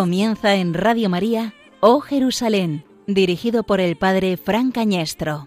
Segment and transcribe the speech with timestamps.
[0.00, 5.46] Comienza en Radio María, Oh Jerusalén, dirigido por el Padre Fran Cañestro.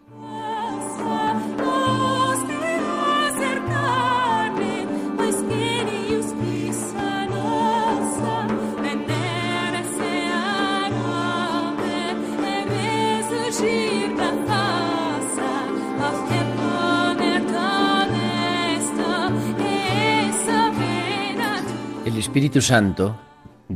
[22.06, 23.18] El Espíritu Santo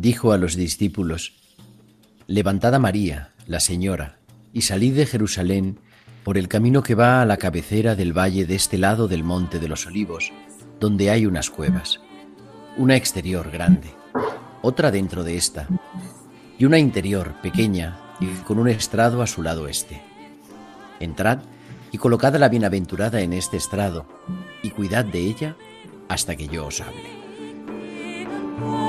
[0.07, 1.33] dijo a los discípulos,
[2.27, 4.19] Levantad a María, la Señora,
[4.53, 5.81] y salid de Jerusalén
[6.23, 9.59] por el camino que va a la cabecera del valle de este lado del monte
[9.59, 10.31] de los olivos,
[10.79, 11.99] donde hay unas cuevas,
[12.77, 13.89] una exterior grande,
[14.61, 15.67] otra dentro de esta,
[16.57, 20.01] y una interior pequeña y con un estrado a su lado este.
[21.01, 21.39] Entrad
[21.91, 24.05] y colocad a la bienaventurada en este estrado,
[24.63, 25.57] y cuidad de ella
[26.07, 28.86] hasta que yo os hable.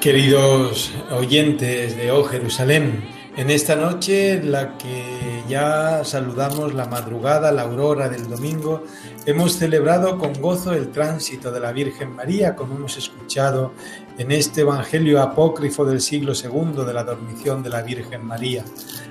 [0.00, 3.02] Queridos oyentes de Oh Jerusalén,
[3.36, 8.84] en esta noche la que ya saludamos la madrugada, la aurora del domingo,
[9.26, 13.72] hemos celebrado con gozo el tránsito de la Virgen María, como hemos escuchado
[14.18, 18.64] en este Evangelio apócrifo del siglo II de la dormición de la Virgen María.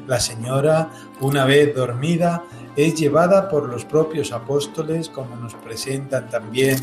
[0.08, 6.78] La Señora, una vez dormida, es llevada por los propios apóstoles, como nos presentan también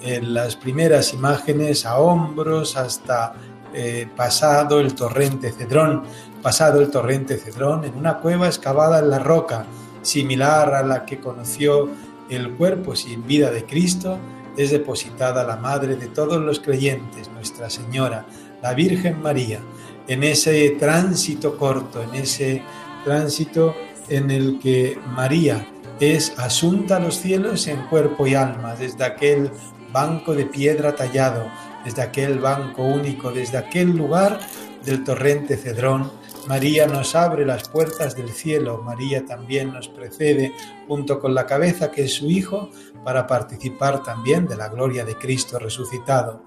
[0.00, 3.34] en las primeras imágenes, a hombros hasta
[3.72, 6.04] eh, pasado el torrente Cedrón,
[6.42, 9.66] pasado el torrente Cedrón, en una cueva excavada en la roca,
[10.02, 11.88] similar a la que conoció
[12.28, 14.18] el cuerpo sin vida de Cristo,
[14.56, 18.24] es depositada la Madre de todos los creyentes, Nuestra Señora,
[18.62, 19.60] la Virgen María,
[20.06, 22.62] en ese tránsito corto, en ese
[23.04, 23.74] tránsito
[24.08, 25.66] en el que María
[26.00, 29.50] es asunta a los cielos en cuerpo y alma, desde aquel
[29.92, 31.48] banco de piedra tallado,
[31.84, 34.40] desde aquel banco único, desde aquel lugar
[34.84, 36.10] del torrente Cedrón,
[36.46, 40.52] María nos abre las puertas del cielo, María también nos precede
[40.86, 42.70] junto con la cabeza que es su Hijo
[43.02, 46.42] para participar también de la gloria de Cristo resucitado.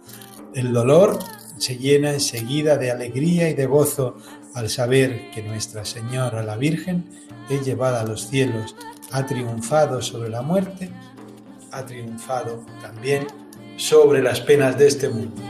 [0.53, 1.17] El dolor
[1.57, 4.17] se llena enseguida de alegría y de gozo
[4.53, 7.09] al saber que Nuestra Señora la Virgen
[7.50, 8.75] es llevada a los cielos,
[9.12, 10.91] ha triunfado sobre la muerte,
[11.72, 13.28] ha triunfado también
[13.78, 15.41] sobre las penas de este mundo.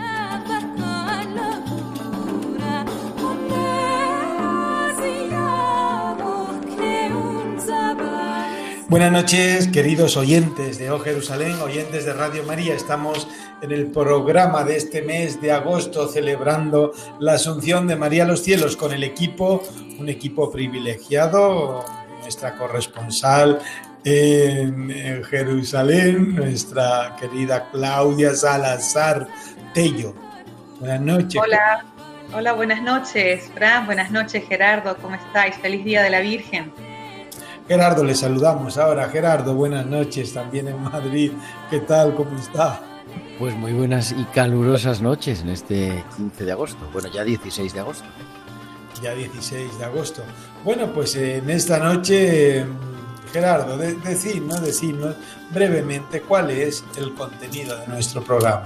[8.89, 12.73] Buenas noches, queridos oyentes de Oh Jerusalén, oyentes de Radio María.
[12.73, 13.27] Estamos
[13.61, 18.43] en el programa de este mes de agosto celebrando la Asunción de María a los
[18.43, 19.61] cielos con el equipo,
[19.99, 21.83] un equipo privilegiado,
[22.21, 23.59] nuestra corresponsal
[24.05, 29.27] en Jerusalén, nuestra querida Claudia Salazar
[29.73, 30.15] Tello.
[30.79, 31.41] Buenas noches.
[31.43, 31.85] Hola,
[32.33, 35.55] hola, buenas noches, Fran, buenas noches, Gerardo, ¿cómo estáis?
[35.57, 36.71] Feliz Día de la Virgen.
[37.67, 39.09] Gerardo, le saludamos ahora.
[39.09, 41.33] Gerardo, buenas noches también en Madrid.
[41.69, 42.15] ¿Qué tal?
[42.15, 42.79] ¿Cómo está?
[43.37, 46.89] Pues muy buenas y calurosas noches en este 15 de agosto.
[46.93, 48.05] Bueno, ya 16 de agosto.
[49.01, 50.23] Ya 16 de agosto.
[50.63, 52.65] Bueno, pues en esta noche
[53.33, 53.97] Gerardo, de,
[55.51, 58.65] brevemente cuál es el contenido de nuestro programa.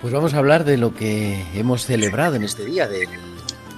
[0.00, 3.06] Pues vamos a hablar de lo que hemos celebrado en este día, de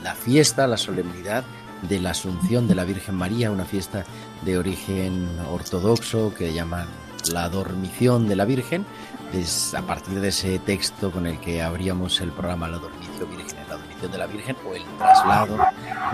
[0.03, 1.45] la fiesta, la solemnidad
[1.83, 4.05] de la Asunción de la Virgen María, una fiesta
[4.43, 6.87] de origen ortodoxo que llaman
[7.33, 8.87] la Dormición de la Virgen.
[9.33, 13.59] Es a partir de ese texto con el que abríamos el programa La Dormición Virgen,
[13.69, 15.59] la Dormición de la Virgen o el traslado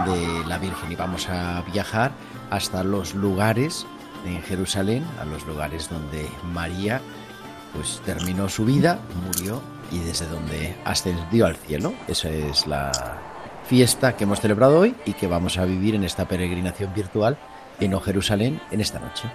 [0.07, 0.91] de la Virgen.
[0.91, 2.13] Y vamos a viajar
[2.51, 3.87] hasta los lugares
[4.27, 7.01] en Jerusalén, a los lugares donde María
[7.73, 9.61] pues terminó su vida, murió
[9.91, 11.93] y desde donde ascendió al cielo.
[12.09, 12.93] Esa es la
[13.67, 17.37] fiesta que hemos celebrado hoy y que vamos a vivir en esta peregrinación virtual
[17.81, 19.29] en O Jerusalén en esta noche.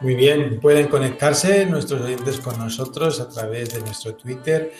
[0.00, 4.72] Muy bien, pueden conectarse nuestros oyentes con nosotros a través de nuestro Twitter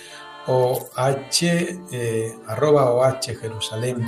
[0.49, 4.05] o h eh, arroba oh jerusalén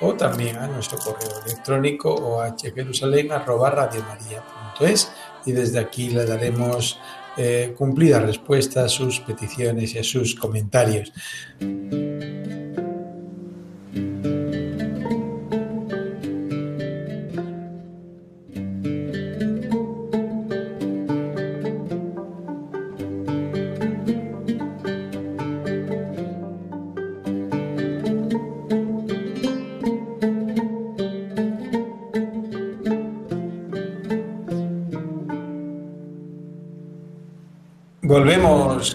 [0.00, 5.10] o también a nuestro correo electrónico o jerusalén arroba radiomaria.es
[5.46, 7.00] y desde aquí le daremos
[7.36, 11.12] eh, cumplida respuesta a sus peticiones y a sus comentarios.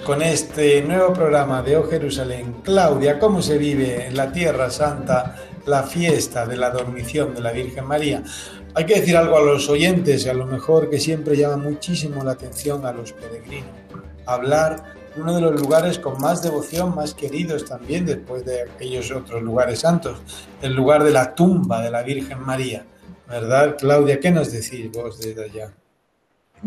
[0.04, 2.56] Con este nuevo programa de O Jerusalén.
[2.64, 5.36] Claudia, ¿cómo se vive en la Tierra Santa
[5.68, 8.24] la fiesta de la dormición de la Virgen María?
[8.74, 12.32] Hay que decir algo a los oyentes, a lo mejor que siempre llama muchísimo la
[12.32, 13.70] atención a los peregrinos.
[14.26, 19.44] Hablar uno de los lugares con más devoción, más queridos también después de aquellos otros
[19.44, 20.18] lugares santos,
[20.64, 22.88] el lugar de la tumba de la Virgen María.
[23.28, 24.20] ¿Verdad, Claudia?
[24.20, 25.72] ¿Qué nos decís vos desde allá?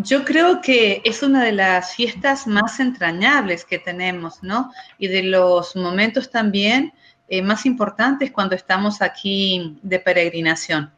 [0.00, 4.70] Yo creo que es una de las fiestas más entrañables que tenemos, ¿no?
[4.96, 6.92] Y de los momentos también
[7.28, 10.92] eh, más importantes cuando estamos aquí de peregrinación.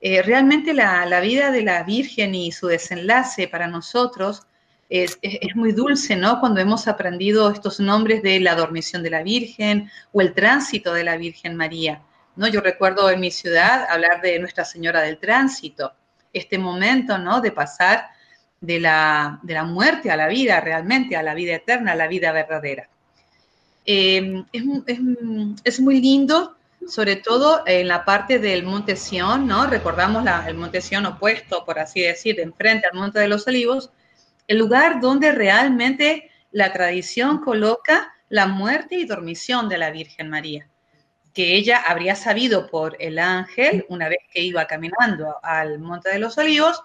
[0.00, 4.46] Eh, realmente la, vida de la Virgen y su desenlace para nosotros
[4.88, 6.40] es, es, muy dulce, ¿no?
[6.40, 11.04] Cuando hemos aprendido estos nombres de la dormición de la Virgen o el tránsito de
[11.04, 12.00] la Virgen María,
[12.36, 12.48] ¿no?
[12.48, 15.92] Yo recuerdo en mi ciudad hablar de Nuestra Señora del Tránsito,
[16.32, 17.42] este momento, ¿no?
[17.42, 18.13] De pasar
[18.66, 22.88] de la, muerte a la vida realmente, a la vida eterna, a la vida verdadera.
[23.84, 24.44] Em,
[25.64, 26.56] es, muy lindo,
[26.88, 29.66] sobre todo en la parte del Monte Sión, ¿no?
[29.66, 33.90] Recordamos el Monte Sión opuesto, por así decir, de enfrente al Monte de los Olivos,
[34.48, 40.68] el lugar donde realmente la tradición coloca la muerte y dormición de la Virgen María,
[41.34, 46.18] que ella habría sabido por el ángel una vez que iba caminando al Monte de
[46.18, 46.82] los Olivos,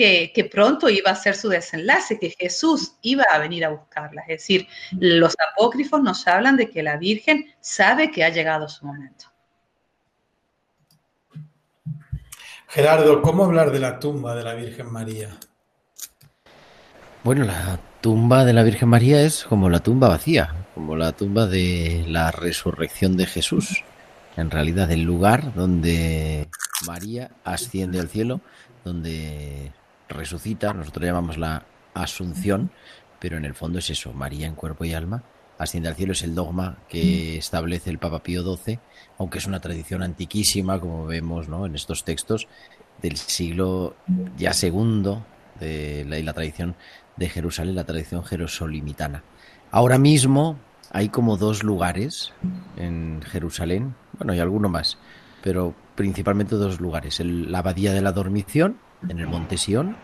[0.00, 4.22] que, pronto iba a ser su desenlace, que Jesús iba a venir a buscarla.
[4.22, 4.66] Es decir,
[4.98, 9.26] los apócrifos nos hablan de que la Virgen sabe que ha llegado su momento.
[12.68, 15.36] Gerardo, ¿cómo hablar de la tumba de la Virgen María?
[17.22, 21.46] Bueno, la tumba de la Virgen María es como la tumba vacía, como la tumba
[21.46, 23.84] de la resurrección de Jesús.
[24.36, 26.48] En realidad, el lugar donde
[26.86, 28.40] María asciende al cielo,
[28.84, 29.72] donde
[30.10, 31.64] resucita, nosotros llamamos la
[31.94, 32.70] asunción,
[33.18, 35.22] pero en el fondo es eso, María en cuerpo y alma,
[35.58, 38.78] asciende al cielo, es el dogma que establece el Papa Pío XII,
[39.18, 41.66] aunque es una tradición antiquísima, como vemos ¿no?
[41.66, 42.48] en estos textos
[43.02, 43.94] del siglo
[44.36, 45.24] ya segundo
[45.58, 46.76] de la, y la tradición
[47.16, 49.22] de Jerusalén, la tradición jerosolimitana.
[49.70, 50.58] Ahora mismo
[50.90, 52.32] hay como dos lugares
[52.76, 54.98] en Jerusalén, bueno, y alguno más,
[55.42, 59.96] pero principalmente dos lugares, la abadía de la dormición, en el Monte Sión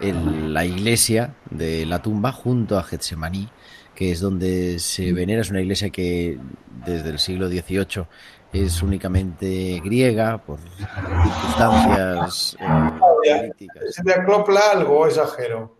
[0.00, 3.48] y la iglesia de la tumba junto a Getsemaní,
[3.94, 6.38] que es donde se venera, es una iglesia que
[6.84, 8.06] desde el siglo XVIII
[8.52, 12.66] es únicamente griega por circunstancias eh,
[12.98, 13.94] políticas.
[13.94, 15.76] ¿Se te acopla algo o exagero?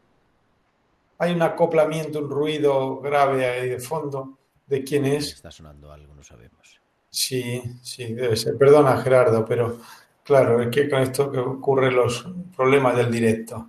[1.18, 4.38] Hay un acoplamiento, un ruido grave ahí de fondo.
[4.66, 5.34] ¿De quién es?
[5.34, 6.80] Está sonando algo, no sabemos.
[7.10, 8.56] Sí, sí, debe ser.
[8.56, 9.78] Perdona, Gerardo, pero
[10.24, 12.26] Claro, es que con esto que ocurren los
[12.56, 13.66] problemas del directo.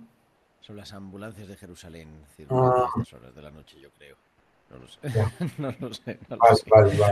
[0.60, 2.08] Son las ambulancias de Jerusalén,
[2.50, 2.86] ah.
[2.94, 4.16] a estas horas de la noche, yo creo.
[4.70, 4.98] No lo sé.
[5.58, 6.18] no lo sé.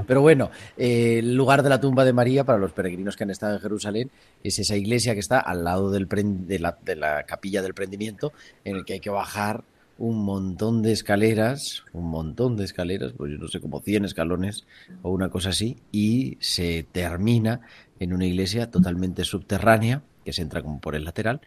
[0.07, 3.31] Pero bueno, eh, el lugar de la tumba de María para los peregrinos que han
[3.31, 4.11] estado en Jerusalén
[4.43, 8.33] es esa iglesia que está al lado del de, la, de la capilla del prendimiento,
[8.65, 9.65] en el que hay que bajar
[9.99, 14.65] un montón de escaleras, un montón de escaleras, pues yo no sé, como 100 escalones
[15.03, 17.61] o una cosa así, y se termina
[18.01, 21.41] en una iglesia totalmente subterránea, que se entra como por el lateral,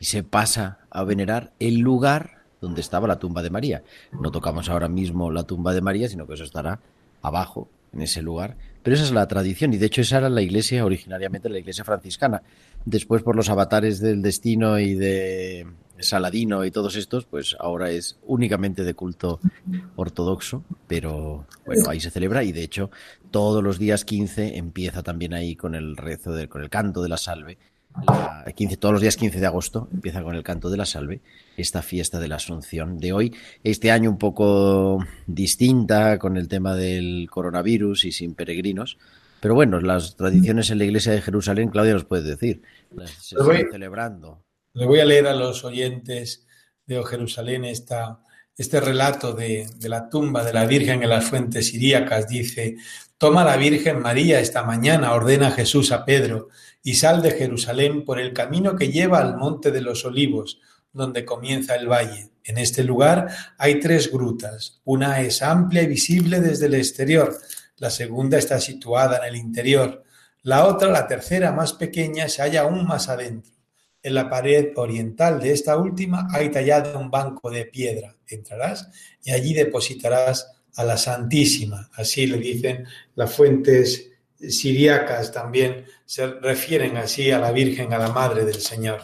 [0.00, 3.82] y se pasa a venerar el lugar donde estaba la tumba de María.
[4.12, 6.80] No tocamos ahora mismo la tumba de María, sino que eso estará
[7.22, 8.56] abajo, en ese lugar.
[8.82, 11.84] Pero esa es la tradición, y de hecho esa era la iglesia, originariamente la iglesia
[11.84, 12.42] franciscana.
[12.84, 15.66] Después, por los avatares del destino y de
[16.02, 19.40] Saladino y todos estos, pues ahora es únicamente de culto
[19.96, 22.90] ortodoxo, pero bueno, ahí se celebra y de hecho
[23.30, 27.08] todos los días 15 empieza también ahí con el rezo, de, con el canto de
[27.08, 27.58] la salve.
[28.54, 31.20] 15, todos los días 15 de agosto empieza con el canto de la salve
[31.56, 33.34] esta fiesta de la Asunción de hoy.
[33.64, 38.96] Este año un poco distinta con el tema del coronavirus y sin peregrinos.
[39.40, 42.62] Pero bueno, las tradiciones en la iglesia de Jerusalén, Claudia nos puede decir,
[43.06, 44.42] se están celebrando.
[44.72, 46.46] Le voy a leer a los oyentes
[46.86, 48.20] de Jerusalén esta,
[48.56, 52.28] este relato de, de, la tumba de la Virgen en las fuentes siríacas.
[52.28, 52.76] Dice,
[53.18, 56.48] toma la Virgen María esta mañana, ordena Jesús a Pedro,
[56.82, 60.60] y sal de Jerusalén por el camino que lleva al monte de los olivos,
[60.92, 62.30] donde comienza el valle.
[62.44, 64.80] En este lugar hay tres grutas.
[64.84, 67.36] Una es amplia y visible desde el exterior.
[67.76, 70.04] La segunda está situada en el interior.
[70.42, 73.59] La otra, la tercera, más pequeña, se halla aún más adentro.
[74.02, 78.16] En la pared oriental de esta última hay tallado un banco de piedra.
[78.26, 78.88] Entrarás
[79.22, 81.90] y allí depositarás a la Santísima.
[81.94, 84.10] Así le dicen las fuentes
[84.48, 89.02] siriacas también se refieren así a la Virgen, a la Madre del Señor.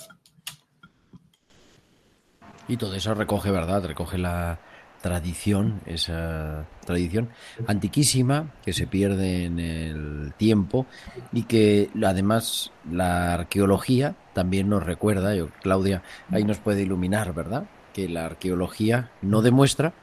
[2.69, 3.85] Y todo eso recoge, ¿verdad?
[3.85, 4.59] Recoge la
[5.07, 7.29] tradición, esa tradición
[7.69, 10.85] antiquísima que se pierde en el tiempo
[11.33, 17.67] y que además la arqueología también nos recuerda, yo, Claudia, ahí nos puede iluminar, ¿verdad?
[17.95, 19.95] Que la arqueología no demuestra,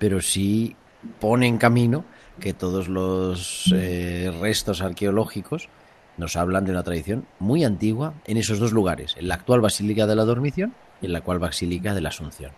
[0.00, 0.74] pero sí
[1.20, 2.04] pone en camino
[2.40, 5.68] que todos los eh, restos arqueológicos
[6.16, 10.08] nos hablan de una tradición muy antigua en esos dos lugares, en la actual Basílica
[10.08, 12.50] de la Dormición y en la actual Basílica de la Asunción.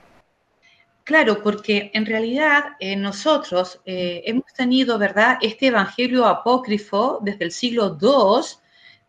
[1.05, 7.53] Claro, porque en realidad eh, nosotros eh, hemos tenido, ¿verdad?, este Evangelio apócrifo desde el
[7.53, 8.43] siglo II,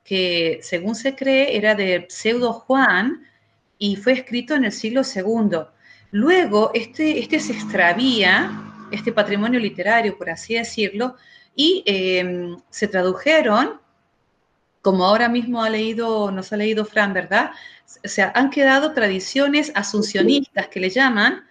[0.04, 3.28] que según se cree era de pseudo Juan
[3.78, 5.60] y fue escrito en el siglo II.
[6.12, 8.52] Luego, este, este se extravía,
[8.92, 11.16] este patrimonio literario, por así decirlo,
[11.56, 13.80] y em, se tradujeron,
[14.82, 17.52] como ahora mismo ha leído, nos ha leído Fran, ¿verdad?
[18.04, 21.44] O sea, han quedado tradiciones asuncionistas que le llaman,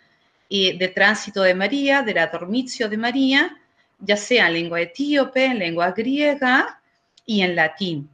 [0.51, 3.57] y de tránsito de María, de la dormitio de María,
[3.99, 6.83] ya sea en lengua etíope, en lengua griega
[7.25, 8.11] y en latín.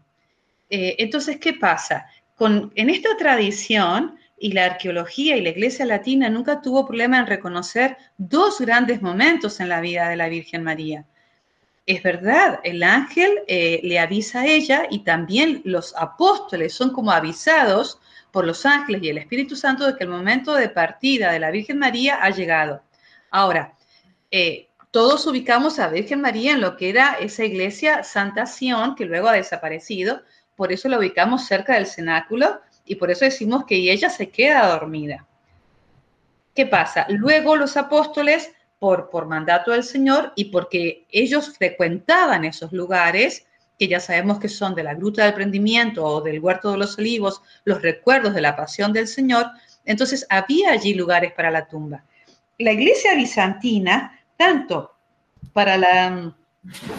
[0.70, 2.06] Eh, entonces, ¿qué pasa?
[2.36, 7.26] Con, en esta tradición, y la arqueología y la iglesia latina nunca tuvo problema en
[7.26, 11.06] reconocer dos grandes momentos en la vida de la Virgen María.
[11.86, 17.12] Es verdad, el ángel eh, le avisa a ella y también los apóstoles son como
[17.12, 17.98] avisados
[18.30, 21.50] por los ángeles y el Espíritu Santo de que el momento de partida de la
[21.50, 22.82] Virgen María ha llegado.
[23.30, 23.74] Ahora,
[24.30, 29.04] eh, todos ubicamos a Virgen María en lo que era esa iglesia Santa Sion, que
[29.04, 30.22] luego ha desaparecido,
[30.54, 34.66] por eso la ubicamos cerca del cenáculo y por eso decimos que ella se queda
[34.68, 35.26] dormida.
[36.54, 37.06] ¿Qué pasa?
[37.10, 43.46] Luego los apóstoles, por, por mandato del Señor y porque ellos frecuentaban esos lugares,
[43.78, 46.98] que ya sabemos que son de la Gruta del Prendimiento o del Huerto de los
[46.98, 49.46] Olivos, los recuerdos de la pasión del Señor,
[49.84, 52.04] entonces había allí lugares para la tumba.
[52.58, 54.96] La iglesia bizantina, tanto
[55.52, 56.34] para la,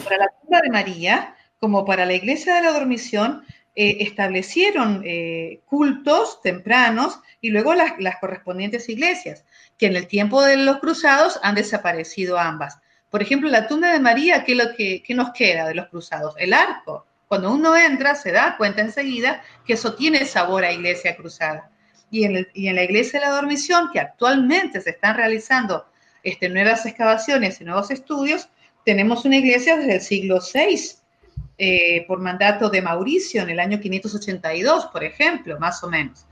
[0.03, 3.43] para la tumba de María como para la iglesia de la dormición,
[3.75, 9.45] eh, establecieron eh, cultos tempranos y luego las, las correspondientes iglesias,
[9.77, 12.79] que en el tiempo de los cruzados han desaparecido ambas.
[13.09, 16.35] Por ejemplo, la tumba de María, ¿qué, lo que, nos queda de los cruzados?
[16.37, 17.05] El arco.
[17.27, 21.69] Cuando uno entra, se da cuenta enseguida que eso tiene sabor a iglesia cruzada.
[22.09, 25.85] Y en, la iglesia de la dormición, que actualmente se están realizando
[26.23, 28.49] este, nuevas excavaciones y nuevos estudios,
[28.85, 30.79] tenemos una iglesia desde el siglo VI,
[31.57, 36.25] eh, por mandato de Mauricio en el año 582, por ejemplo, más o menos.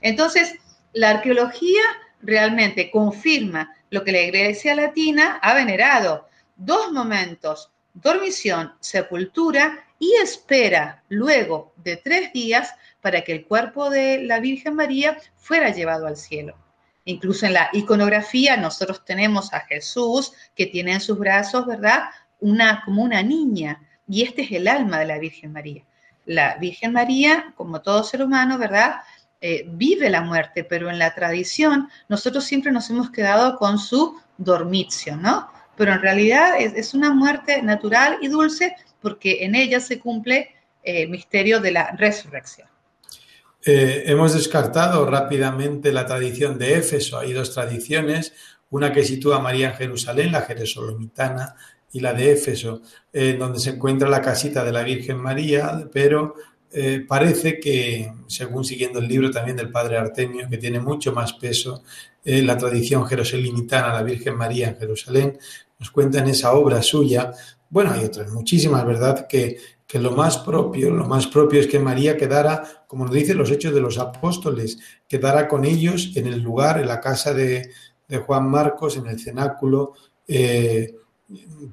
[0.00, 0.54] Entonces,
[0.92, 1.82] la arqueología
[2.20, 6.26] realmente confirma lo que la Iglesia Latina ha venerado.
[6.56, 14.22] Dos momentos, dormición, sepultura y espera luego de tres días para que el cuerpo de
[14.22, 16.56] la Virgen María fuera llevado al cielo.
[17.04, 22.04] Incluso en la iconografía nosotros tenemos a Jesús que tiene en sus brazos, ¿verdad?
[22.40, 25.84] Una como una niña y este es el alma de la Virgen María.
[26.24, 29.02] La Virgen María, como todo ser humano, ¿verdad?
[29.44, 34.16] Eh, vive la muerte, pero en la tradición nosotros siempre nos hemos quedado con su
[34.38, 35.50] dormitio, ¿no?
[35.76, 41.02] Pero en realidad es, una muerte natural y dulce porque en ella se cumple eh,
[41.02, 42.68] el misterio de la resurrección.
[43.64, 47.18] Eh, hemos descartado rápidamente la tradición de Éfeso.
[47.18, 48.34] Hay dos tradiciones,
[48.70, 51.56] una que sitúa a María en Jerusalén, la jerosolomitana,
[51.90, 52.80] y la de Éfeso,
[53.12, 56.36] donde se encuentra la casita de la Virgen María, pero
[56.72, 61.34] eh, parece que, según siguiendo el libro también del padre Artemio, que tiene mucho más
[61.34, 61.82] peso,
[62.24, 65.38] eh, la tradición jeroselimitana, la Virgen María en Jerusalén,
[65.78, 67.32] nos cuenta en esa obra suya,
[67.68, 71.78] bueno, hay otras muchísimas, ¿verdad?, que, que lo más propio, lo más propio es que
[71.78, 76.40] María quedara, como nos dicen los hechos de los apóstoles, quedara con ellos en el
[76.40, 77.70] lugar, en la casa de,
[78.08, 79.94] de Juan Marcos, en el cenáculo,
[80.28, 80.94] eh,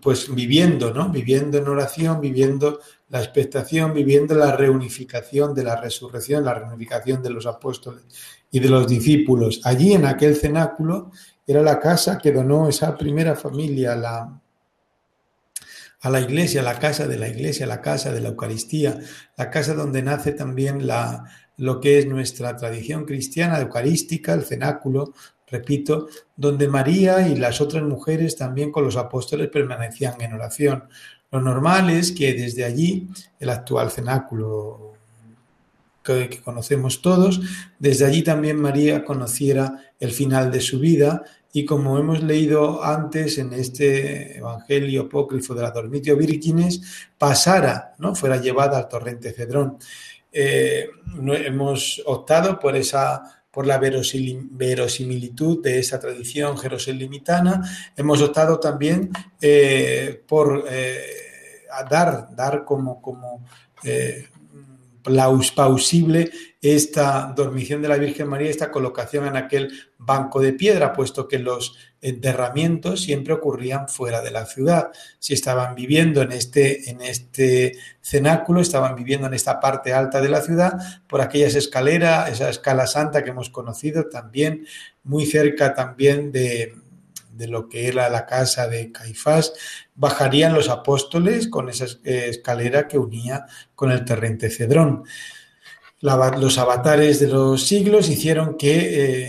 [0.01, 1.09] pues viviendo, ¿no?
[1.09, 2.79] Viviendo en oración, viviendo
[3.09, 8.03] la expectación, viviendo la reunificación de la resurrección, la reunificación de los apóstoles
[8.51, 9.61] y de los discípulos.
[9.63, 11.11] Allí en aquel cenáculo
[11.45, 14.41] era la casa que donó esa primera familia a la,
[16.01, 18.99] a la iglesia, la casa de la iglesia, la casa de la Eucaristía,
[19.35, 21.25] la casa donde nace también la,
[21.57, 25.13] lo que es nuestra tradición cristiana eucarística, el cenáculo,
[25.47, 30.87] repito, donde María y las otras mujeres también con los apóstoles permanecían en oración.
[31.31, 33.07] Lo normal es que desde allí,
[33.39, 34.93] el actual cenáculo
[36.03, 37.39] que, conocemos todos,
[37.77, 43.37] desde allí también María conociera el final de su vida y como hemos leído antes
[43.37, 46.81] en este Evangelio apócrifo de la Dormitio Vírgenes,
[47.17, 48.15] pasara, ¿no?
[48.15, 49.77] fuera llevada al torrente Cedrón.
[50.31, 57.61] Eh, hemos optado por esa por la verosimilitud de esa tradición jeroselimitana,
[57.95, 59.09] hemos optado también
[59.41, 61.01] eh, por eh,
[61.89, 63.43] dar, dar como, como
[63.83, 64.27] eh,
[65.51, 71.27] plausible esta dormición de la Virgen María, esta colocación en aquel banco de piedra, puesto
[71.27, 74.91] que los enterramientos siempre ocurrían fuera de la ciudad.
[75.19, 80.29] Si estaban viviendo en este, en este cenáculo, estaban viviendo en esta parte alta de
[80.29, 80.73] la ciudad,
[81.07, 84.65] por aquellas escaleras, esa escala santa que hemos conocido también,
[85.03, 86.73] muy cerca también de,
[87.39, 89.53] de lo que era la casa de Caifás,
[89.95, 95.05] bajarían los apóstoles con esa escalera que unía con el torrente Cedrón.
[96.01, 98.73] los avatares de los siglos hicieron que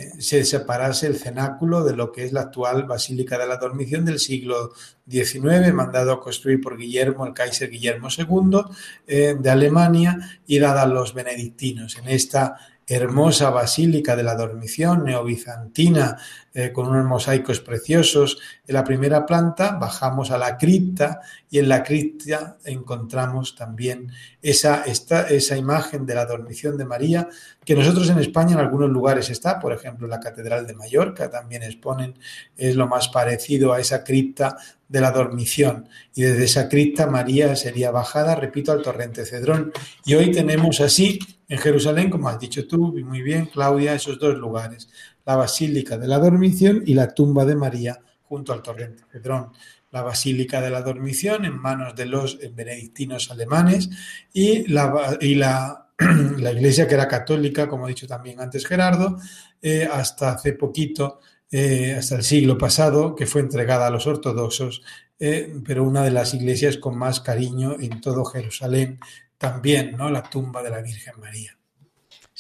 [0.01, 4.05] eh, se separase el cenáculo de lo que es la actual Basílica de la Dormición
[4.05, 4.73] del siglo
[5.09, 8.61] XIX, mandado a construir por Guillermo, el Kaiser Guillermo II
[9.07, 11.97] eh, de Alemania y dada a los benedictinos.
[11.97, 12.57] En esta
[12.91, 16.19] hermosa basílica de la dormición neobizantina
[16.53, 18.39] eh, con unos mosaicos preciosos.
[18.67, 24.11] En la primera planta bajamos a la cripta y en la cripta encontramos también
[24.43, 27.29] esa, esta, esa imagen de la dormición de María
[27.65, 31.63] que nosotros en España en algunos lugares está, por ejemplo la Catedral de Mallorca también
[31.63, 32.19] exponen,
[32.57, 34.57] es lo más parecido a esa cripta
[34.89, 39.73] de la dormición y desde esa cripta María sería bajada, repito, al torrente Cedrón.
[40.05, 44.37] Y hoy tenemos así en Jerusalén, como has dicho tú muy bien, Claudia, esos dos
[44.37, 44.89] lugares
[45.25, 49.53] la Basílica de la Dormición y la tumba de María junto al torrente Cedrón.
[49.91, 53.91] La Basílica de la Dormición en manos de los benedictinos alemanes
[54.33, 55.89] y la, y la,
[56.39, 59.19] la iglesia que era católica, como ha dicho también antes Gerardo,
[59.61, 64.83] eh, hasta hace poquito, eh, hasta el siglo pasado, que fue entregada a los ortodoxos,
[65.19, 69.01] eh, pero una de las iglesias con más cariño en todo Jerusalén
[69.37, 70.11] también, ¿no?
[70.11, 71.60] La tumba de la Virgen María.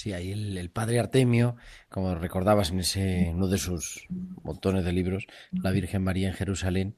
[0.01, 1.57] Sí, ahí el, padre Artemio,
[1.91, 4.07] como recordabas en ese uno de sus
[4.43, 6.95] montones de libros, La Virgen María en Jerusalén,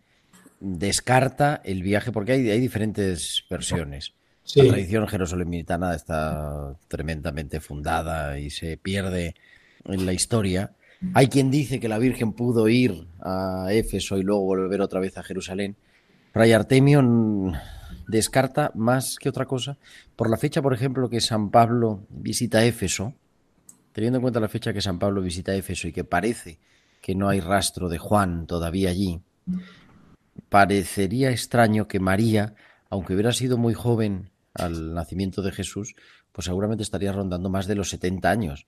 [0.60, 4.14] descarta el viaje, porque hay, hay diferentes versiones.
[4.54, 9.34] La tradición jerosalemitana está tremendamente fundada y se pierde
[9.84, 10.70] en la historia.
[11.14, 15.18] Hay quien dice que la Virgen pudo ir a Éfeso y luego volver otra vez
[15.18, 15.74] a Jerusalén.
[16.32, 17.02] Fray Artemio
[18.08, 19.78] descarta más que otra cosa
[20.16, 23.14] por la fecha, por ejemplo, que San Pablo visita Éfeso,
[23.92, 26.58] teniendo en cuenta la fecha que San Pablo visita Éfeso y que parece
[27.00, 29.20] que no hay rastro de Juan todavía allí,
[30.48, 32.54] parecería extraño que María,
[32.90, 35.94] aunque hubiera sido muy joven al nacimiento de Jesús,
[36.32, 38.66] pues seguramente estaría rondando más de los 70 años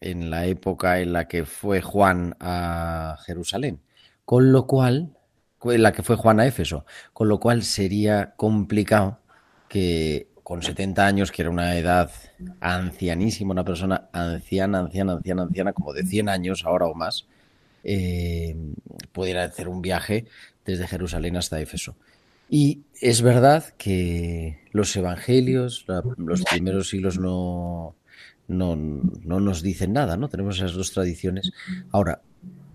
[0.00, 3.80] en la época en la que fue Juan a Jerusalén.
[4.24, 5.16] Con lo cual,
[5.64, 9.18] la que fue Juan a Éfeso, con lo cual sería complicado
[9.68, 12.10] que con 70 años, que era una edad
[12.60, 17.26] ancianísima, una persona anciana, anciana, anciana, anciana, como de 100 años ahora o más,
[17.82, 18.54] eh,
[19.12, 20.26] pudiera hacer un viaje
[20.64, 21.96] desde Jerusalén hasta Éfeso.
[22.50, 25.86] Y es verdad que los evangelios,
[26.18, 27.96] los primeros siglos no,
[28.48, 30.28] no, no nos dicen nada, ¿no?
[30.28, 31.52] Tenemos esas dos tradiciones.
[31.90, 32.20] Ahora,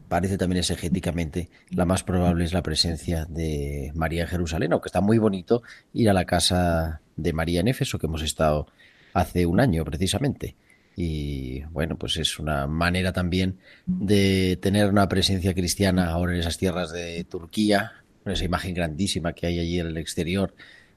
[0.09, 4.99] parece también exegéticamente la más probable es la presencia de María en Jerusalén, aunque está
[4.99, 5.61] muy bonito
[5.93, 8.67] ir a la casa de María en Éfeso, que hemos estado
[9.13, 10.55] hace un año precisamente.
[10.95, 16.57] Y bueno, pues es una manera también de tener una presencia cristiana ahora en esas
[16.57, 17.93] tierras de Turquía,
[18.23, 20.53] con esa imagen grandísima que hay allí en el exterior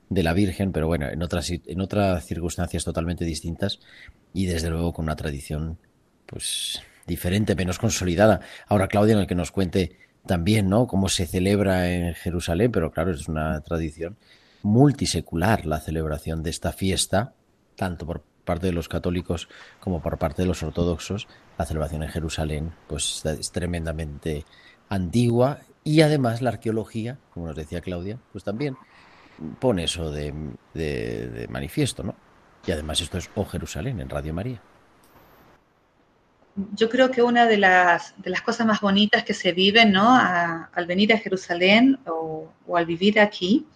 [0.09, 3.79] de la Virgen, pero bueno, en otras, en otras circunstancias totalmente distintas
[4.35, 5.79] y desde luego con una tradición
[6.27, 8.41] pues diferente, menos consolidada.
[8.67, 10.87] Ahora, Claudia, en el que nos cuente también, ¿no?
[10.87, 14.17] Cómo se celebra en Jerusalén, pero claro, es una tradición
[14.63, 17.35] multisecular la celebración de esta fiesta,
[17.77, 19.49] tanto por parte de los católicos
[19.81, 21.27] como por parte de los ortodoxos.
[21.59, 24.45] La celebración en Jerusalén, pues es tremendamente
[24.89, 28.77] antigua y además la arqueología, como nos decía Claudia, pues también
[29.59, 30.33] pone eso de,
[30.75, 32.15] de manifiesto, ¿no?
[32.65, 34.63] Y además esto es O Jerusalén en Radio María
[36.55, 40.15] yo creo que una de las, de las cosas más bonitas que se viven ¿no?
[40.15, 43.67] al venir a Jerusalén o, al vivir aquí,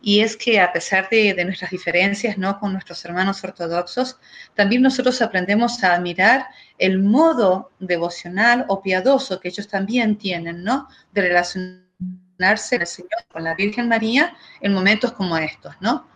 [0.00, 2.58] y es que a pesar de, nuestras diferencias ¿no?
[2.58, 4.18] con nuestros hermanos ortodoxos,
[4.54, 6.46] también nosotros aprendemos a admirar
[6.78, 10.88] el modo devocional o piadoso que ellos también tienen, ¿no?
[11.12, 16.06] de relacionarse el Señor con la Virgen María en momentos como estos, ¿no?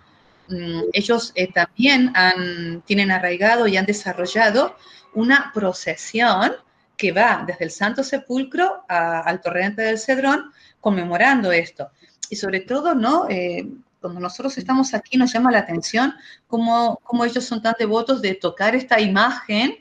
[0.48, 4.76] Mm, ellos eh, también han, tienen arraigado y han desarrollado
[5.14, 6.52] una procesión
[6.96, 11.90] que va desde el Santo Sepulcro al torrente del Cedrón conmemorando esto.
[12.28, 13.28] Y sobre todo, ¿no?
[13.28, 13.68] Eh,
[14.00, 16.14] cuando nosotros estamos aquí nos llama la atención
[16.46, 19.76] cómo, cómo, ellos son tan devotos de tocar esta imagen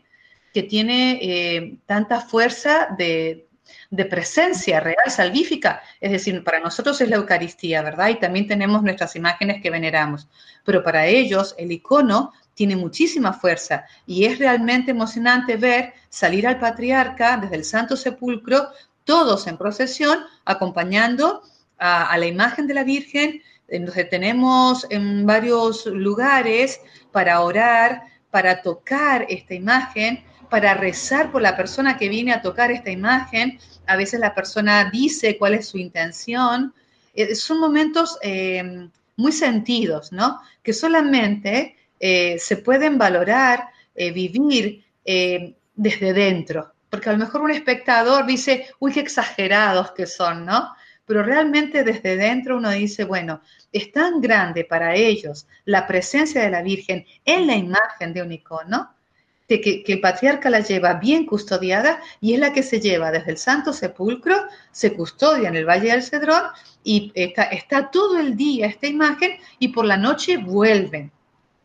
[0.54, 3.47] que tiene eh, tanta fuerza de,
[3.90, 5.82] de presencia real, salvífica.
[6.02, 8.10] Es decir, para nosotros es la Eucaristía, ¿verdad?
[8.10, 10.28] Y también tenemos nuestras imágenes que veneramos.
[10.64, 16.60] Pero para ellos el icono tiene muchísima fuerza y es realmente emocionante ver salir al
[16.60, 18.70] patriarca desde el Santo Sepulcro,
[19.04, 21.44] todos en procesión, acompañando
[21.78, 23.42] a, la imagen de la Virgen.
[23.70, 28.02] Nos detenemos en varios lugares para orar,
[28.32, 33.60] para tocar esta imagen, para rezar por la persona que viene a tocar esta imagen.
[33.86, 36.74] A veces la persona dice cuál es su intención.
[37.14, 40.40] Eh, son momentos eh, muy sentidos, ¿no?
[40.62, 46.72] Que solamente eh, se pueden valorar, vivir desde dentro.
[46.88, 50.76] Porque a lo mejor un espectador dice, uy, qué exagerados que son, ¿no?
[51.08, 56.52] Pero realmente desde dentro uno dice, bueno, es tan grande para ellos la presencia de
[56.52, 58.94] la Virgen en la imagen de un icono,
[59.48, 63.38] que, el patriarca la lleva bien custodiada y es la que se lleva desde el
[63.38, 64.36] Santo Sepulcro,
[64.72, 66.44] se custodia en el Valle del Cedrón
[66.84, 71.12] y está, está todo el día esta imagen y por la noche vuelven.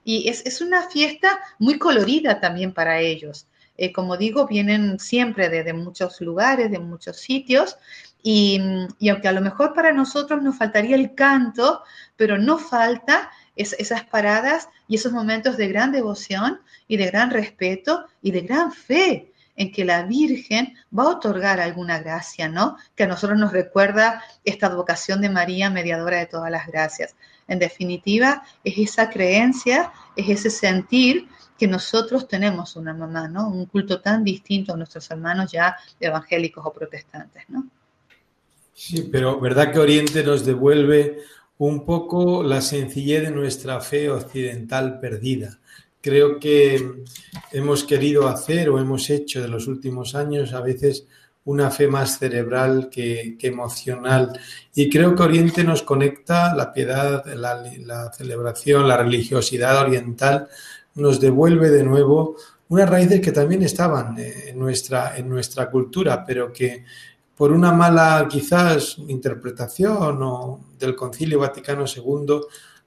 [0.05, 3.47] Y es, una fiesta muy colorida también para ellos.
[3.77, 7.77] Eh, como digo, vienen siempre de, muchos lugares, de muchos sitios,
[8.23, 8.61] y,
[9.11, 11.83] aunque a lo mejor para nosotros nos faltaría el canto,
[12.17, 18.07] pero no falta esas paradas y esos momentos de gran devoción y de gran respeto
[18.23, 22.77] y de gran fe en que la Virgen va a otorgar alguna gracia, ¿no?
[22.95, 27.15] Que a nosotros nos recuerda esta vocación de María, mediadora de todas las gracias.
[27.49, 33.49] En definitiva, es esa creencia, es ese sentir que nosotros tenemos una mamá, ¿no?
[33.49, 37.67] Un culto tan distinto a nuestros hermanos ya evangélicos o protestantes, ¿no?
[38.75, 41.19] Sí, pero ¿verdad que Oriente nos devuelve
[41.69, 45.61] un poco la sencillez de nuestra fe occidental perdida?
[46.01, 47.05] Creo que
[47.53, 51.07] hemos querido hacer o hemos hecho de los últimos años a veces
[51.45, 54.39] una fe más cerebral que, emocional.
[54.75, 60.49] Y creo que Oriente nos conecta, la piedad, la, celebración, la religiosidad oriental
[60.97, 62.37] nos devuelve de nuevo
[62.69, 66.85] unas raíces que también estaban en nuestra, en nuestra cultura, pero que
[67.37, 70.19] por una mala quizás interpretación
[70.79, 72.41] del Concilio Vaticano II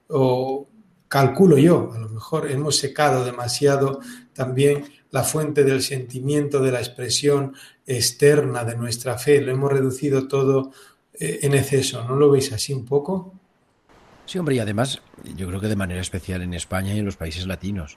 [0.08, 0.68] o
[1.08, 4.00] calculo yo, a lo mejor hemos secado demasiado
[4.32, 7.54] también la fuente del sentimiento, de la expresión
[7.86, 9.40] externa de nuestra fe.
[9.40, 10.72] Lo hemos reducido todo
[11.14, 12.04] eh, en exceso.
[12.04, 13.32] ¿No lo veis así un poco?
[14.26, 15.00] Sí, hombre, y además
[15.36, 17.96] yo creo que de manera especial en España y en los países latinos.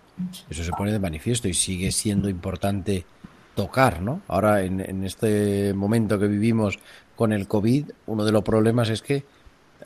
[0.49, 3.05] Eso se pone de manifiesto y sigue siendo importante
[3.61, 4.21] tocar, ¿no?
[4.27, 6.79] Ahora, en, en este momento que vivimos
[7.15, 9.25] con el COVID, uno de los problemas es que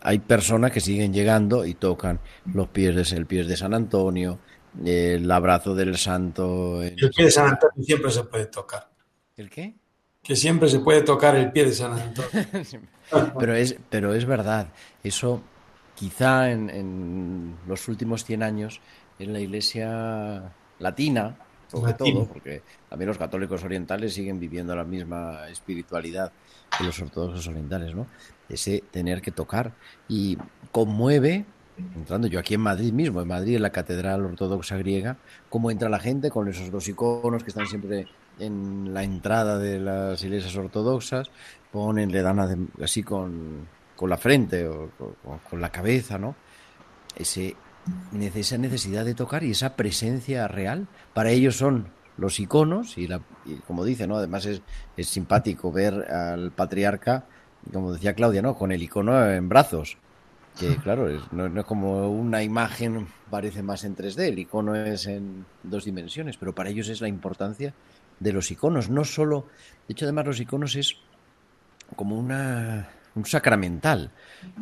[0.01, 2.19] hay personas que siguen llegando y tocan
[2.53, 4.37] los pies de, el pie de San Antonio,
[4.85, 6.83] el abrazo del santo.
[6.83, 8.89] El pie de San Antonio siempre se puede tocar.
[9.35, 9.73] ¿El qué?
[10.21, 12.29] Que siempre se puede tocar el pie de San Antonio.
[13.39, 14.67] pero, es, pero es verdad,
[15.03, 15.41] eso
[15.95, 18.81] quizá en, los últimos 100 años
[19.17, 21.37] en la iglesia latina,
[21.73, 26.31] sobre todo, porque también los católicos orientales siguen viviendo la misma espiritualidad
[26.77, 28.07] que los ortodoxos orientales, ¿no?
[28.47, 29.73] Ese tener que tocar
[30.07, 30.37] y
[30.71, 31.45] conmueve
[31.95, 35.17] entrando yo aquí en Madrid mismo, en Madrid, en la Catedral Ortodoxa Griega,
[35.49, 38.07] cómo entra la gente con esos dos iconos que están siempre
[38.39, 41.29] en la entrada de las iglesias ortodoxas,
[41.71, 43.67] ponen, le dan así con,
[44.01, 44.89] la frente o
[45.49, 46.35] con, la cabeza, ¿no?
[47.15, 47.55] Ese,
[48.35, 50.87] esa necesidad de tocar y esa presencia real.
[51.13, 53.21] Para ellos son los iconos y, la,
[53.67, 54.17] como dice, ¿no?
[54.17, 54.61] Además es,
[54.97, 57.25] es simpático ver al patriarca,
[57.71, 58.55] como decía Claudia, ¿no?
[58.55, 59.97] Con el icono en brazos
[60.59, 65.45] que claro, no, es como una imagen parece más en 3D, el icono es en
[65.63, 67.73] dos dimensiones, pero para ellos es la importancia
[68.19, 69.47] de los iconos, no solo,
[69.87, 70.97] de hecho además los iconos es
[71.95, 74.11] como una, un sacramental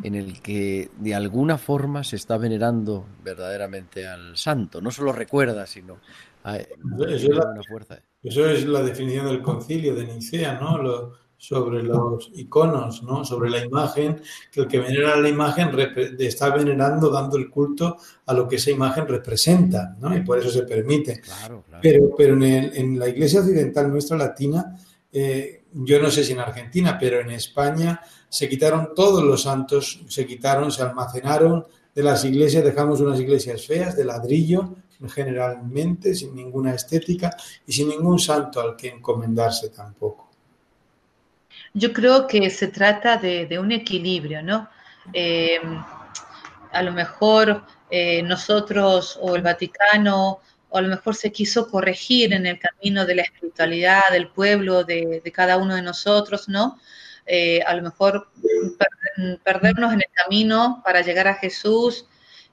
[0.04, 5.66] en el que de alguna forma se está venerando verdaderamente al santo, no solo recuerda,
[5.66, 6.00] sino
[6.44, 8.00] hay, una fuerza.
[8.22, 10.78] Eso es la definición del concilio de Nicea, ¿no?
[10.78, 13.26] Lo, sobre los iconos, ¿no?
[13.26, 15.72] sobre la imagen, que el que venera la imagen
[16.20, 20.16] está venerando, dando el culto a lo que esa imagen representa, ¿no?
[20.16, 21.20] y por eso se permite.
[21.82, 24.78] Pero, pero en, la iglesia occidental nuestra latina,
[25.12, 28.00] eh, yo no sé si en Argentina, pero en España
[28.32, 33.68] se quitaron todos los santos, se quitaron, se almacenaron de las iglesias, dejamos unas iglesias
[33.68, 34.78] feas, de ladrillo,
[35.14, 37.36] generalmente, sin ninguna estética
[37.68, 40.30] y sin ningún santo al que encomendarse tampoco.
[41.74, 44.70] Yo creo que se trata de, un equilibrio, ¿no?
[45.12, 45.84] Em,
[46.72, 50.40] a lo mejor eh, nosotros o el Vaticano
[50.70, 54.86] o a lo mejor se quiso corregir en el camino de la espiritualidad del pueblo,
[54.86, 56.80] de, cada uno de nosotros, ¿no?
[57.26, 58.30] Eh, a lo mejor
[59.44, 62.08] perdernos en el camino para llegar a Jesús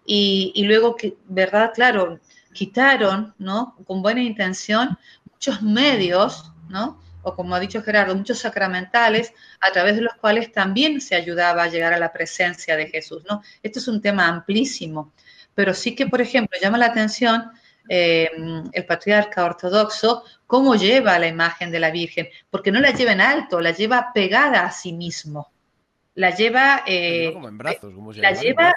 [0.05, 1.73] y, y luego, ¿verdad?
[1.75, 2.21] Claro,
[2.53, 3.77] quitaron, ¿no?
[3.87, 4.99] Con buena intención,
[5.33, 7.01] muchos medios, ¿no?
[7.23, 11.65] O como ha dicho Gerardo, muchos sacramentales a través de los cuales también se ayudaba
[11.65, 13.43] a llegar a la presencia de Jesús, ¿no?
[13.63, 15.13] Esto es un tema amplísimo,
[15.55, 17.51] pero sí que, por ejemplo, llama la atención
[17.88, 18.31] eh,
[18.72, 23.20] el patriarca ortodoxo cómo lleva la imagen de la Virgen, porque no la lleva en
[23.20, 25.51] alto, la lleva pegada a sí mismo
[26.18, 28.74] la lleva, eh, como en brazos, como la lleva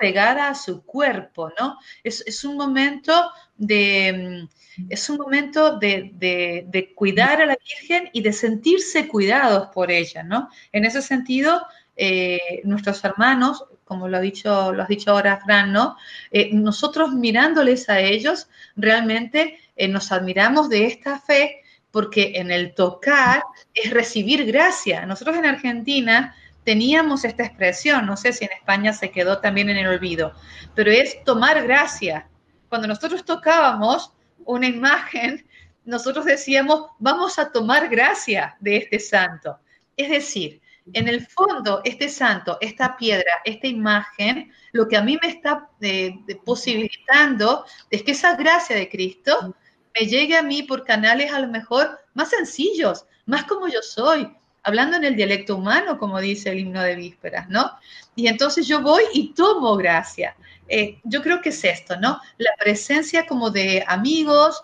[0.00, 1.78] pegada a su cuerpo, ¿no?
[2.02, 8.32] Es, un momento de mm, es un momento de, cuidar a la Virgen y de
[8.32, 10.48] sentirse cuidados por ella, ¿no?
[10.72, 11.64] En ese sentido,
[11.96, 15.96] eh, nuestros hermanos, como lo ha dicho, lo has dicho ahora, Fran, ¿no?
[16.30, 23.42] Eh, nosotros mirándoles a ellos, realmente nos admiramos de esta fe porque en el tocar
[23.74, 25.04] es recibir gracia.
[25.06, 29.78] Nosotros en Argentina teníamos esta expresión, no sé si en España se quedó también en
[29.78, 30.34] el olvido,
[30.76, 32.28] pero es tomar gracia.
[32.68, 34.12] Cuando nosotros tocábamos
[34.44, 35.44] una imagen,
[35.84, 39.58] nosotros decíamos, vamos a tomar gracia de este santo.
[39.96, 40.60] Es decir,
[40.92, 45.68] en el fondo, este santo, esta piedra, esta imagen, lo que a mí me está
[45.80, 49.54] eh, posibilitando es que esa gracia de Cristo
[49.98, 54.30] me llegue a mí por canales a lo mejor más sencillos, más como yo soy,
[54.62, 57.70] hablando en el dialecto humano, como dice el himno de vísperas, ¿no?
[58.14, 60.36] Y entonces yo voy y tomo gracia.
[60.68, 62.20] Eh, yo creo que es esto, ¿no?
[62.38, 64.62] La presencia como de amigos,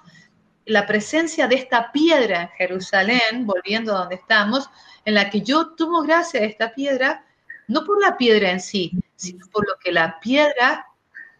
[0.66, 4.68] la presencia de esta piedra en Jerusalén, volviendo a donde estamos,
[5.04, 7.24] en la que yo tomo gracia de esta piedra,
[7.68, 10.86] no por la piedra en sí, sino por lo que la piedra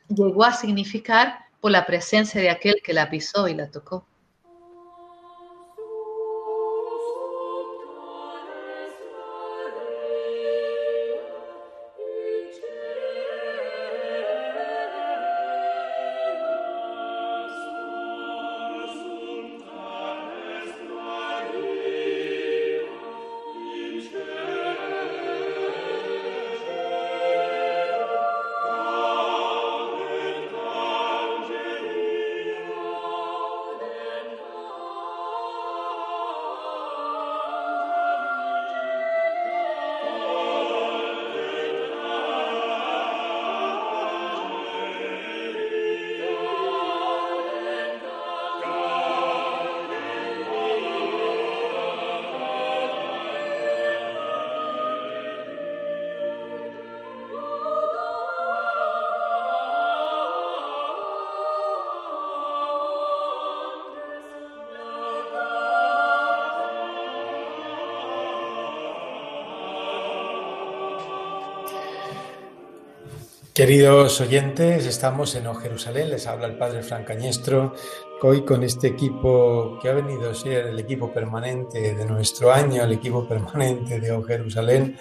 [0.08, 4.06] llegó a significar por la presencia de aquel que la pisó y la tocó.
[73.56, 77.72] Queridos oyentes, estamos en O Jerusalén, les habla el Padre Francañestro,
[78.20, 82.84] hoy con este equipo que ha venido a ser el equipo permanente de nuestro año,
[82.84, 84.98] el equipo permanente de O Jerusalén,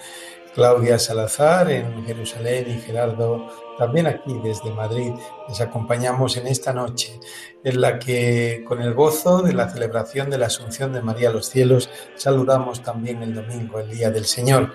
[0.54, 5.12] Claudia Salazar en Jerusalén y Gerardo también aquí desde Madrid.
[5.50, 7.20] Les acompañamos en esta noche
[7.62, 11.32] en la que con el gozo de la celebración de la Asunción de María a
[11.32, 14.72] los cielos saludamos también el domingo, el Día del Señor.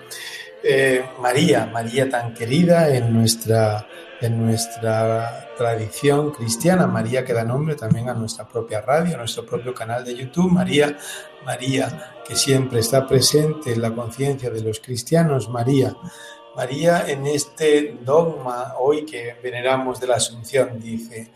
[0.64, 3.88] Eh, María, María tan querida en nuestra,
[4.20, 9.44] en nuestra tradición cristiana, María que da nombre también a nuestra propia radio, a nuestro
[9.44, 10.96] propio canal de YouTube, María,
[11.44, 15.96] María que siempre está presente en la conciencia de los cristianos, María,
[16.54, 21.32] María en este dogma hoy que veneramos de la Asunción dice,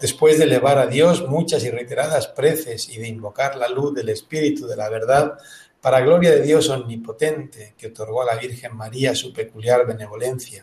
[0.00, 4.08] después de elevar a Dios muchas y reiteradas preces y de invocar la luz del
[4.08, 5.34] Espíritu de la verdad,
[5.80, 10.62] para gloria de Dios omnipotente, que otorgó a la Virgen María su peculiar benevolencia,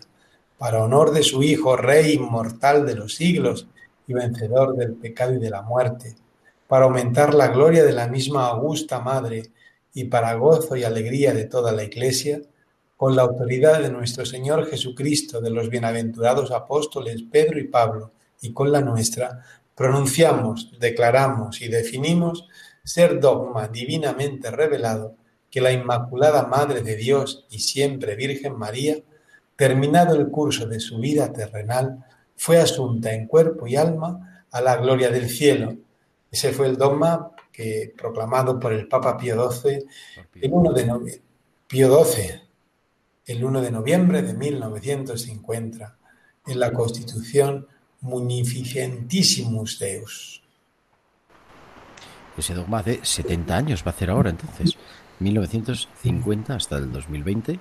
[0.58, 3.68] para honor de su Hijo, Rey inmortal de los siglos
[4.08, 6.16] y vencedor del pecado y de la muerte,
[6.68, 9.44] para aumentar la gloria de la misma augusta Madre
[9.94, 12.42] y para gozo y alegría de toda la Iglesia,
[12.96, 18.54] con la autoridad de nuestro Señor Jesucristo, de los bienaventurados apóstoles Pedro y Pablo, y
[18.54, 19.44] con la nuestra,
[19.76, 22.48] pronunciamos, declaramos y definimos
[22.88, 25.16] ser dogma divinamente revelado
[25.52, 28.98] que la Inmaculada Madre de Dios y siempre Virgen María,
[29.58, 32.06] terminado el curso de su vida terrenal,
[32.38, 35.76] fue asunta en cuerpo y alma a la gloria del cielo.
[36.32, 39.86] Ese fue el dogma que, proclamado por el Papa Pío XII
[40.42, 41.22] el 1 de noviembre,
[41.68, 42.42] Pío XII,
[43.26, 45.98] el 1 de noviembre de 1950
[46.46, 47.68] en la Constitución
[48.00, 50.47] Munificentissimus Deus.
[52.38, 54.78] Ese dogma hace 70 años, va a hacer ahora entonces,
[55.20, 57.60] 1950 hasta el 2020,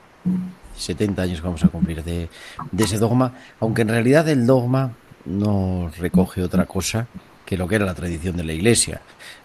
[0.76, 2.28] 70 años vamos a cumplir de,
[2.70, 4.92] de ese dogma, aunque en realidad el dogma
[5.24, 7.06] no recoge otra cosa
[7.46, 9.00] que lo que era la tradición de la Iglesia.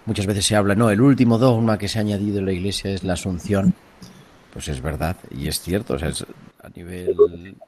[0.05, 2.91] Muchas veces se habla, no, el último dogma que se ha añadido en la Iglesia
[2.91, 3.73] es la Asunción.
[4.51, 6.11] Pues es verdad y es cierto, o sea,
[6.63, 7.15] a nivel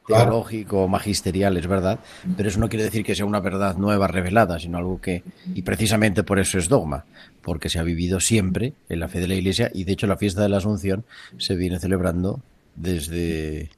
[0.07, 1.99] teológico, magisterial, es verdad,
[2.37, 5.63] pero eso no quiere decir que sea una verdad nueva revelada, sino algo que, y
[5.63, 7.05] precisamente por eso es dogma,
[7.41, 10.17] porque se ha vivido siempre en la fe de la Iglesia y de hecho la
[10.17, 11.05] fiesta de la Asunción
[11.37, 12.41] se viene celebrando
[12.75, 13.69] desde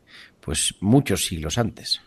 [0.41, 2.01] pues muchos siglos antes.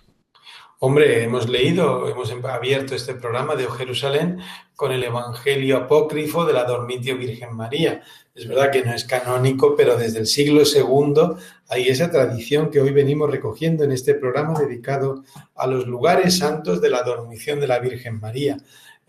[0.80, 4.38] Hombre, hemos leído, hemos abierto este programa de Jerusalén
[4.76, 8.00] con el Evangelio apócrifo de la Dormitio Virgen María.
[8.32, 11.36] Es verdad que no es canónico, pero desde el siglo II
[11.68, 15.24] hay esa tradición que hoy venimos recogiendo en este programa dedicado
[15.56, 18.58] a los lugares santos de la dormición de la Virgen María.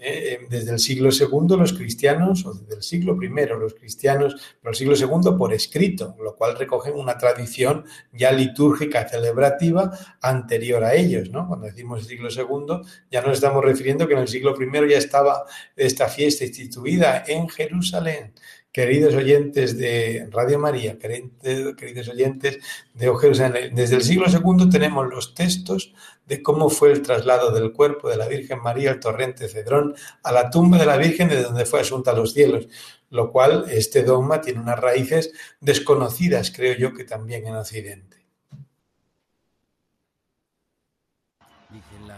[0.01, 4.33] Eh, eh, desde el siglo II los cristianos, o desde el siglo I los cristianos,
[4.61, 7.83] pero el siglo II por escrito, lo cual recogen una tradición
[8.13, 11.29] ya litúrgica, celebrativa, anterior a ellos.
[11.31, 11.49] ¿no?
[11.49, 15.43] Cuando decimos siglo II, ya nos estamos refiriendo que en el siglo I ya estaba
[15.75, 18.33] esta fiesta instituida en Jerusalén
[18.71, 22.59] queridos oyentes de Radio María, queridos oyentes
[22.93, 25.93] de Jerusalén, desde el siglo II tenemos los textos
[26.29, 30.31] de cómo fue el traslado del cuerpo de la Virgen María al torrente Cedrón a
[30.31, 32.67] la tumba de la Virgen de donde fue asunta a los cielos,
[33.09, 38.17] lo cual este dogma tiene unas raíces desconocidas, creo yo, que también en Occidente.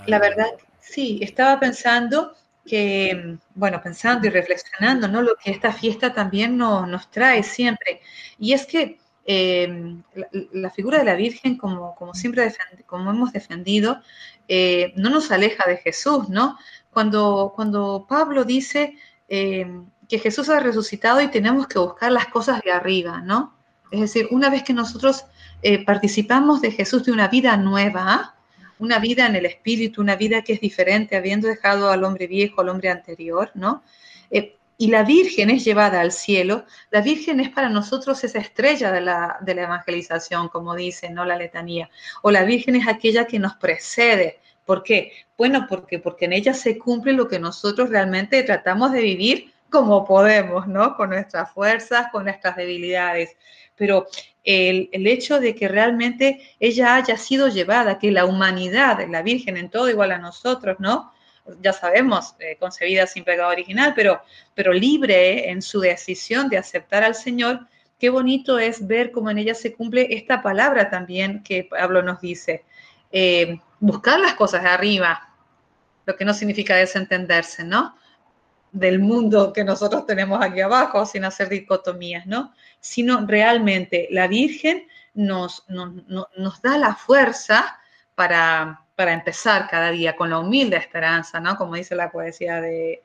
[0.08, 0.50] La verdad,
[0.82, 5.22] sí, estaba pensando que, bueno, pensando y reflexionando, ¿no?
[5.22, 8.02] Lo que esta fiesta también nos trae siempre.
[8.38, 10.02] Y es que Em,
[10.52, 12.52] la, figura de la Virgen, como, como siempre
[12.88, 14.02] como hemos defendido,
[14.48, 16.58] eh, no nos aleja de Jesús, ¿no?
[16.90, 18.98] Cuando, cuando Pablo dice
[19.30, 23.56] em, que Jesús ha resucitado y tenemos que buscar las cosas de arriba, ¿no?
[23.92, 25.26] Es decir, una vez que nosotros
[25.62, 28.36] eh, participamos de Jesús de una vida nueva,
[28.80, 32.62] una vida en el espíritu, una vida que es diferente, habiendo dejado al hombre viejo,
[32.62, 33.84] al hombre anterior, ¿no?
[34.32, 38.92] Eh, y la Virgen es llevada al cielo, la Virgen es para nosotros esa estrella
[38.92, 41.24] de la, evangelización, como dice ¿no?
[41.24, 41.88] la letanía,
[42.24, 44.40] o la Virgen es aquella que nos precede.
[44.66, 45.12] ¿Por qué?
[45.38, 50.04] Bueno, porque, porque en ella se cumple lo que nosotros realmente tratamos de vivir como
[50.04, 50.98] podemos, ¿no?
[50.98, 53.38] Con nuestras fuerzas, con nuestras debilidades.
[53.76, 54.08] Pero
[54.44, 59.58] el, el, hecho de que realmente ella haya sido llevada, que la humanidad, la Virgen
[59.58, 61.12] en todo igual a nosotros, ¿no?
[61.62, 64.22] Ya sabemos, eh, concebida sin pecado original, pero,
[64.54, 67.68] pero libre en su decisión de aceptar al Señor,
[68.00, 72.22] qué bonito es ver cómo en ella se cumple esta palabra también que Pablo nos
[72.22, 72.66] dice,
[73.12, 75.30] eh, buscar las cosas de arriba,
[76.06, 77.96] lo que no significa desentenderse, ¿no?
[78.72, 82.54] Del mundo que nosotros tenemos aquí abajo, sin hacer dicotomías, ¿no?
[82.80, 87.80] Sino realmente la Virgen nos, nos da la fuerza
[88.16, 91.58] para, para empezar cada día con la humilde esperanza, ¿no?
[91.58, 93.04] Como dice la poesía de,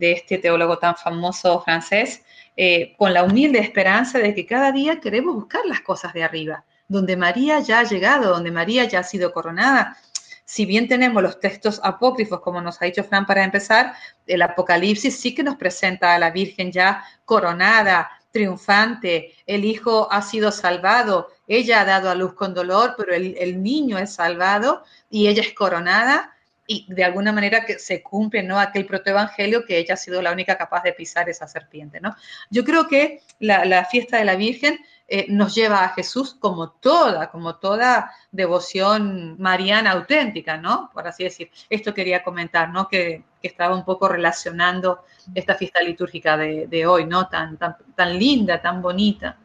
[0.00, 2.22] este teólogo tan famoso francés,
[2.56, 6.64] eh, con la humilde esperanza de que cada día queremos buscar las cosas de arriba,
[6.88, 9.96] donde María ya ha llegado, donde María ya ha sido coronada.
[10.44, 13.94] Si bien tenemos los textos apócrifos, como nos ha dicho Fran para empezar,
[14.26, 20.22] el Apocalipsis sí que nos presenta a la Virgen ya coronada, triunfante, el Hijo ha
[20.22, 24.84] sido salvado, ella ha dado a luz con dolor, pero el, el niño es salvado
[25.10, 26.34] y ella es coronada
[26.72, 28.60] y de alguna manera que se cumple ¿no?
[28.60, 32.00] aquel protoevangelio que ella ha sido la única capaz de pisar esa serpiente.
[32.00, 32.14] ¿no?
[32.48, 34.78] Yo creo que la, fiesta de la Virgen
[35.08, 40.90] eh, nos lleva a Jesús como toda, como toda devoción mariana auténtica, ¿no?
[40.94, 41.50] Por así decir.
[41.68, 42.86] Esto quería comentar, ¿no?
[42.86, 45.02] Que, estaba un poco relacionando
[45.34, 47.26] esta fiesta litúrgica de, hoy, ¿no?
[47.26, 49.38] Tan, tan, tan linda, tan bonita.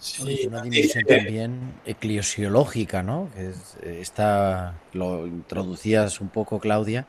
[0.00, 3.28] Sí, una dimensión también eclesiológica, ¿no?
[3.34, 3.52] Que
[4.00, 7.06] está, lo introducías un poco, Claudia,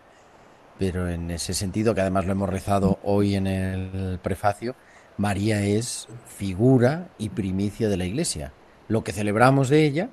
[0.77, 4.75] pero en ese sentido, que además lo hemos rezado hoy en el prefacio,
[5.17, 8.51] María es figura y primicia de la Iglesia.
[8.89, 10.09] Lo que celebramos de ella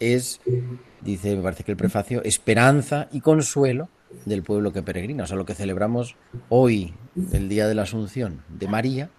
[0.00, 0.40] es,
[1.02, 3.90] dice, me parece que el prefacio, esperanza y consuelo
[4.24, 5.24] del pueblo que peregrina.
[5.24, 6.16] O sea, lo que celebramos
[6.48, 6.94] hoy,
[7.32, 9.10] el Día de la Asunción de María,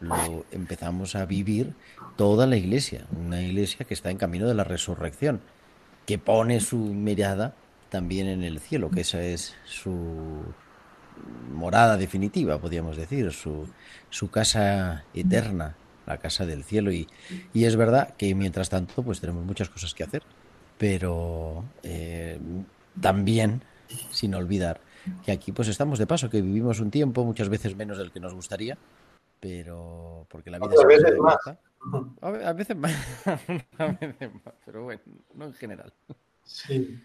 [0.00, 1.74] lo empezamos a vivir
[2.16, 5.40] toda la iglesia, una iglesia que está en camino de la resurrección,
[6.06, 7.54] que pone su mirada
[7.90, 10.44] también en el cielo, que esa es su
[11.52, 13.68] morada definitiva, podríamos decir, su,
[14.10, 15.76] su casa eterna,
[16.06, 16.92] la casa del cielo.
[16.92, 17.08] Y,
[17.54, 20.22] y, es verdad que mientras tanto, pues tenemos muchas cosas que hacer,
[20.78, 22.38] pero eh,
[23.00, 23.62] también,
[24.10, 24.80] sin olvidar,
[25.24, 28.20] que aquí pues estamos de paso, que vivimos un tiempo, muchas veces menos del que
[28.20, 28.76] nos gustaría,
[29.40, 31.38] pero porque la vida a veces más.
[32.20, 32.92] A veces más,
[33.78, 35.00] a veces más, pero bueno,
[35.34, 35.92] no en general.
[36.44, 37.00] Sí.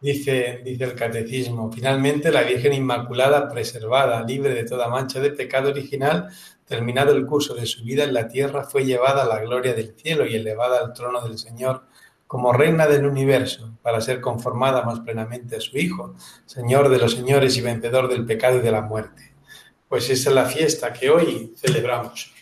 [0.00, 5.70] Dice, dice el catecismo, finalmente la Virgen Inmaculada, preservada, libre de toda mancha de pecado
[5.70, 6.28] original,
[6.64, 9.96] terminado el curso de su vida en la tierra, fue llevada a la gloria del
[9.96, 11.82] cielo y elevada al trono del Señor
[12.28, 17.14] como reina del universo, para ser conformada más plenamente a su Hijo, Señor de los
[17.14, 19.27] señores y vencedor del pecado y de la muerte.
[19.88, 22.32] Pues esa es la fiesta que hoy celebramos.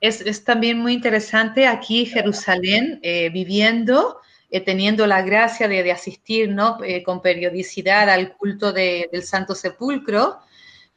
[0.00, 4.20] Es, también muy interesante aquí Jerusalén eh, viviendo
[4.54, 6.78] eh, teniendo la gracia de, asistir ¿no?
[6.84, 10.38] Eh, con periodicidad al culto del Santo Sepulcro,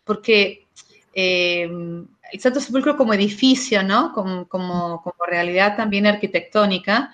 [0.03, 0.67] porque
[1.11, 4.13] eh, el Santo Sepulcro como edificio, ¿no?
[4.13, 7.11] como, como, realidad también arquitectónica,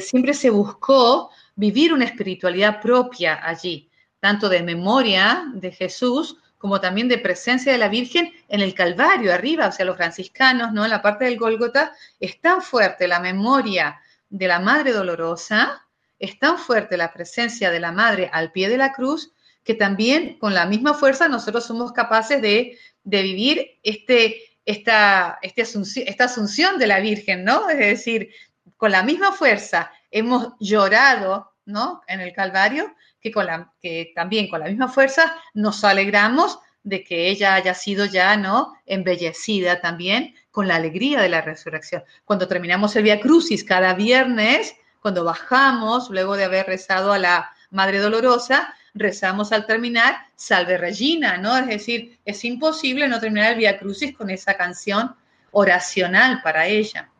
[0.00, 3.89] siempre se buscó vivir una espiritualidad propia allí,
[4.20, 9.32] tanto de memoria de Jesús como también de presencia de la Virgen en el Calvario,
[9.32, 10.84] arriba, o sea, los franciscanos, ¿no?
[10.84, 13.98] En la parte del Gólgota es tan fuerte la memoria
[14.28, 15.86] de la Madre Dolorosa,
[16.18, 19.32] es tan fuerte la presencia de la Madre al pie de la cruz,
[19.64, 26.06] que también con la misma fuerza nosotros somos capaces de, vivir este, esta, este asunción,
[26.06, 27.70] esta asunción de la Virgen, ¿no?
[27.70, 28.30] Es decir,
[28.76, 32.02] con la misma fuerza hemos llorado, ¿no?
[32.06, 37.74] En el Calvario, que, también con la misma fuerza nos alegramos de que ella haya
[37.74, 38.74] sido ya, ¿no?
[38.86, 42.02] Embellecida también con la alegría de la resurrección.
[42.24, 47.50] Cuando terminamos el Via Crucis cada viernes, cuando bajamos, luego de haber rezado a la
[47.70, 51.56] Madre Dolorosa, rezamos al terminar Salve Regina, ¿no?
[51.56, 55.14] Es decir, es imposible no terminar el Via Crucis con esa canción
[55.52, 57.10] oracional para ella.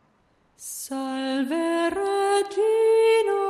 [0.56, 3.49] Salve Regina,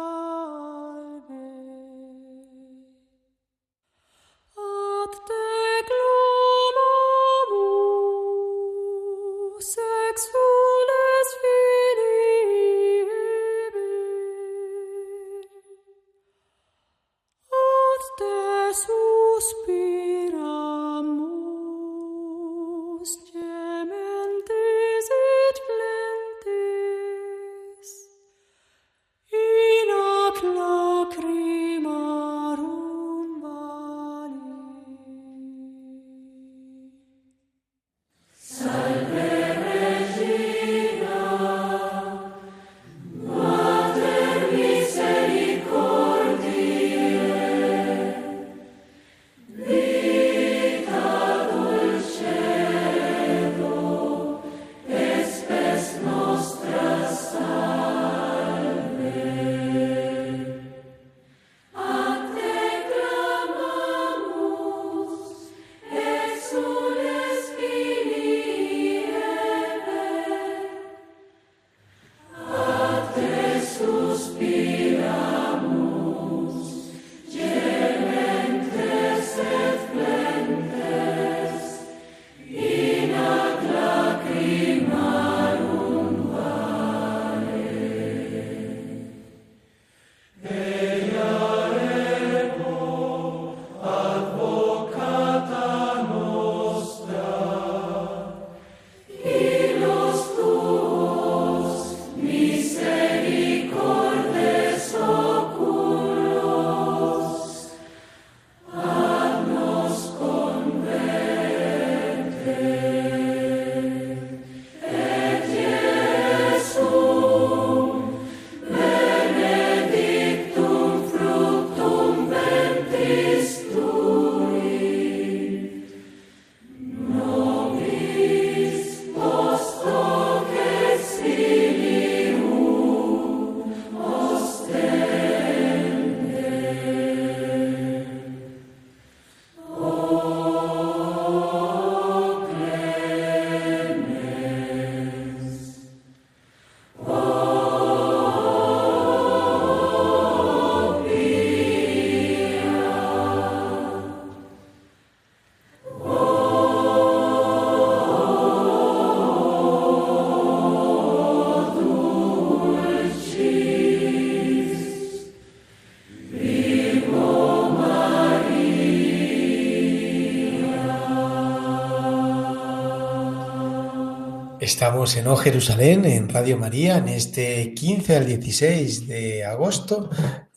[175.01, 180.11] Estamos en O Jerusalén, en Radio María, en este 15 al 16 de agosto,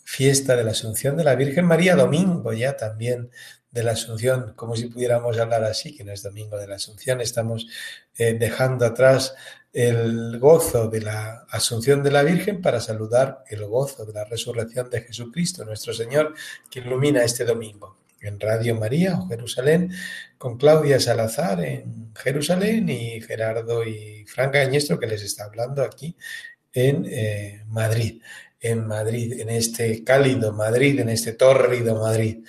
[0.05, 3.31] fiesta de la Asunción de la Virgen María, domingo ya también
[3.71, 7.23] de la Asunción, como si pudiéramos hablar así, que no es domingo de la Asunción,
[7.23, 7.67] estamos
[8.19, 9.35] eh, dejando atrás
[9.73, 14.91] el gozo de la Asunción de la Virgen para saludar el gozo de la resurrección
[14.91, 16.35] de Jesucristo, nuestro Señor,
[16.71, 17.97] que ilumina este domingo
[18.29, 19.93] en Radio María o Jerusalén,
[20.39, 26.17] con Claudia Salazar en Jerusalén y Gerardo y Franca Añestro que les está hablando aquí
[26.73, 28.21] en eh, Madrid,
[28.61, 32.45] en Madrid, en este cálido Madrid, en este tórrido Madrid.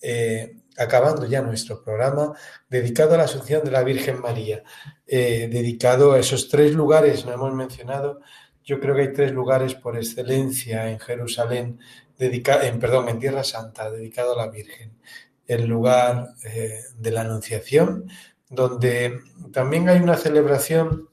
[0.00, 2.32] Eh, acabando ya nuestro programa
[2.68, 4.62] dedicado a la Asunción de la Virgen María,
[5.06, 8.20] eh, dedicado a esos tres lugares, no hemos mencionado,
[8.64, 11.80] yo creo que hay tres lugares por excelencia en Jerusalén,
[12.18, 14.92] en, en Tierra Santa, dedicado a la Virgen.
[15.46, 18.08] El lugar eh, de la Anunciación,
[18.50, 19.20] donde
[19.52, 21.08] también hay una celebración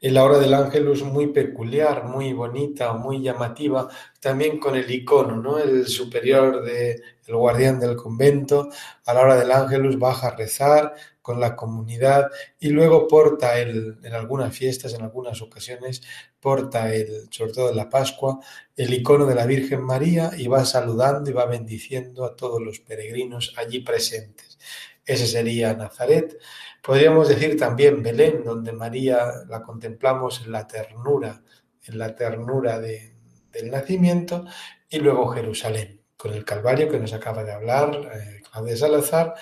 [0.00, 3.88] en la hora del ángelus muy peculiar, muy bonita, muy llamativa,
[4.20, 5.58] también con el icono, ¿no?
[5.58, 8.68] El superior de el guardián del convento,
[9.06, 10.94] a la hora del ángelus baja a rezar
[11.24, 16.02] con la comunidad y luego porta el, en algunas fiestas, en algunas ocasiones,
[16.38, 18.40] porta el, sobre todo en la Pascua,
[18.76, 22.80] el icono de la Virgen María y va saludando y va bendiciendo a todos los
[22.80, 24.58] peregrinos allí presentes.
[25.02, 26.38] Ese sería Nazaret.
[26.82, 31.42] Podríamos decir también Belén, donde María la contemplamos en la ternura,
[31.84, 33.14] en la ternura de,
[33.50, 34.44] del nacimiento,
[34.90, 39.34] y luego Jerusalén, con el Calvario que nos acaba de hablar eh, Claudia Salazar,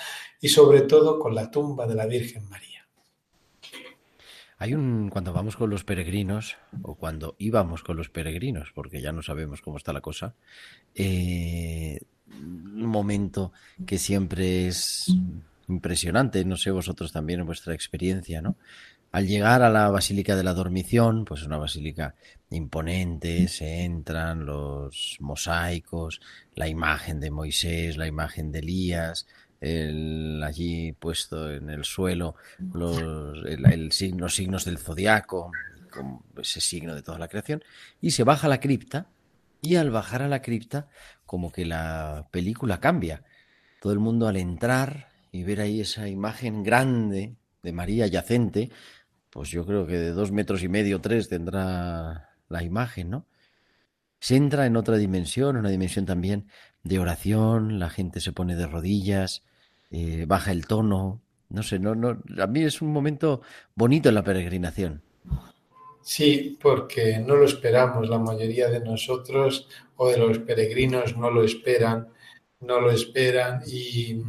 [0.42, 2.86] y sobre todo con la tumba de la Virgen María.
[4.58, 9.12] Hay un, cuando vamos con los peregrinos, o cuando íbamos con los peregrinos, porque ya
[9.12, 10.34] no sabemos cómo está la cosa,
[10.94, 13.52] eh, un momento
[13.86, 15.14] que siempre es
[15.68, 18.56] impresionante, no sé vosotros también en vuestra experiencia, ¿no?
[19.12, 22.14] Al llegar a la Basílica de la Dormición, pues una basílica
[22.48, 26.20] imponente, se entran los mosaicos,
[26.54, 29.26] la imagen de Moisés, la imagen de Elías,
[29.62, 32.34] el, allí puesto en el suelo
[32.74, 32.98] los,
[33.46, 35.52] el, el signo, los signos del zodiaco,
[36.40, 37.62] ese signo de toda la creación,
[38.00, 39.06] y se baja a la cripta,
[39.60, 40.88] y al bajar a la cripta,
[41.24, 43.22] como que la película cambia.
[43.80, 48.70] Todo el mundo al entrar y ver ahí esa imagen grande de María yacente,
[49.30, 53.26] pues yo creo que de dos metros y medio, tres tendrá la imagen, ¿no?
[54.18, 56.48] Se entra en otra dimensión, una dimensión también
[56.82, 59.44] de oración, la gente se pone de rodillas,
[59.92, 61.20] eh, baja el tono,
[61.50, 63.42] no sé, no, no, a mí es un momento
[63.74, 65.02] bonito en la peregrinación.
[66.02, 71.44] Sí, porque no lo esperamos, la mayoría de nosotros o de los peregrinos no lo
[71.44, 72.08] esperan,
[72.60, 74.20] no lo esperan y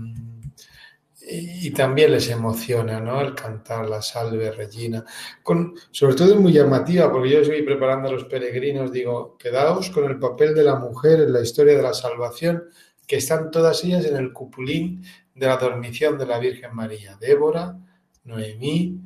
[1.25, 3.21] y, también les emociona ¿no?
[3.21, 5.05] el cantar la salve Regina.
[5.41, 9.89] Con, sobre todo es muy llamativa, porque yo estoy preparando a los peregrinos, digo, quedaos
[9.89, 12.63] con el papel de la mujer en la historia de la salvación,
[13.07, 15.03] que están todas ellas en el cupulín
[15.33, 17.15] de la dormición de la Virgen María.
[17.19, 17.77] Débora,
[18.23, 18.99] Noemí,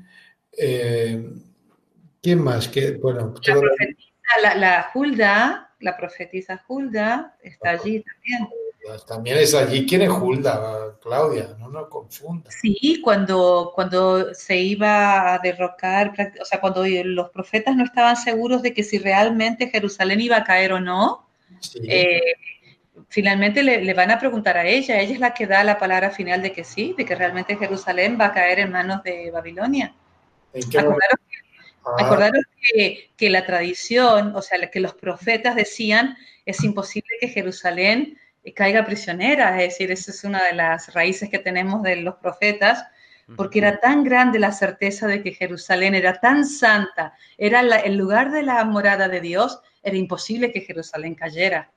[0.58, 1.30] eh,
[2.22, 2.68] ¿quién más?
[2.68, 8.50] Que, bueno, la, profetisa, la, la Hulda, la profetisa Hulda está allí también.
[9.06, 9.86] También es allí.
[9.86, 11.56] ¿Quién es Hulda, Claudia?
[11.60, 12.50] No nos confunda.
[12.52, 18.62] Sí, cuando, cuando se iba a derrocar, o sea, cuando los profetas no estaban seguros
[18.62, 21.28] de que si realmente Jerusalén iba a caer o no,
[21.60, 21.80] sí.
[21.84, 22.22] eh,
[23.10, 25.00] finalmente le, le, van a preguntar a ella.
[25.00, 28.18] Ella es la que da la palabra final de que sí, de que realmente Jerusalén
[28.20, 29.94] va a caer en manos de Babilonia.
[30.54, 31.20] Acordaros,
[31.86, 31.96] ah.
[32.00, 38.18] acordaros que, que la tradición, o sea, que los profetas decían, es imposible que Jerusalén
[38.56, 42.86] caiga prisionera, es decir, esa es una de las raíces que tenemos de los profetas,
[43.36, 47.98] porque era tan grande la certeza de que Jerusalén era tan santa, era la, el
[47.98, 51.70] lugar de la morada de Dios, era imposible que Jerusalén cayera.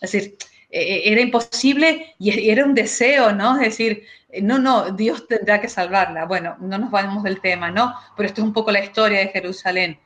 [0.00, 0.36] Es decir,
[0.70, 3.56] era imposible y era un deseo, ¿no?
[3.56, 4.04] Es decir,
[4.42, 6.26] no, no, Dios tendrá que salvarla.
[6.26, 7.94] Bueno, no nos vamos del tema, ¿no?
[8.16, 9.98] Pero esto es un poco la historia de Jerusalén.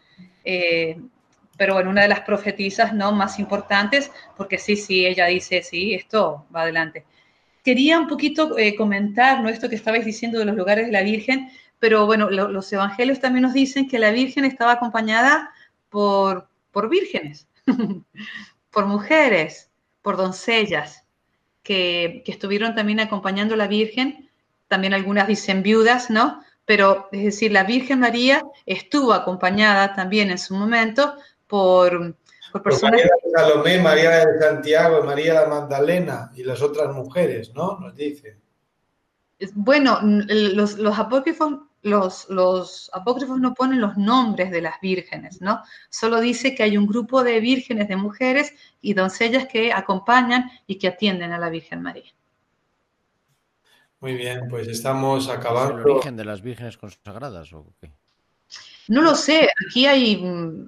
[0.45, 0.99] Eh,
[1.57, 5.95] pero bueno, una de las profetisas no más importantes, porque sí, sí, ella dice, sí,
[5.95, 7.05] esto va adelante.
[7.63, 9.49] Quería un poquito eh, comentar ¿no?
[9.49, 13.21] esto que estabais diciendo de los lugares de la Virgen, pero bueno, lo, los evangelios
[13.21, 15.51] también nos dicen que la Virgen estaba acompañada
[15.91, 17.47] por, por vírgenes,
[18.71, 19.71] por mujeres,
[20.05, 21.07] por doncellas,
[21.63, 24.31] que, que estuvieron también acompañando a la Virgen,
[24.69, 26.43] también algunas dicen viudas, ¿no?
[26.67, 31.15] Pero es decir, la Virgen María estuvo acompañada también en su momento
[31.47, 32.15] por,
[32.53, 33.01] por personas.
[33.01, 37.79] María de Salomé, María de Santiago, María de Magdalena y las otras mujeres, ¿no?
[37.81, 38.37] Nos dice.
[39.55, 45.63] Bueno, los, los apócrifos los, los apócrifos no ponen los nombres de las vírgenes, ¿no?
[45.91, 50.77] Solo dice que hay un grupo de vírgenes, de mujeres y doncellas que acompañan y
[50.77, 52.11] que atienden a la Virgen María.
[54.01, 55.83] Muy bien, pues estamos ¿Es el acabando.
[55.93, 57.91] origen de las vírgenes consagradas o qué?
[58.89, 60.25] No lo sé, aquí hay,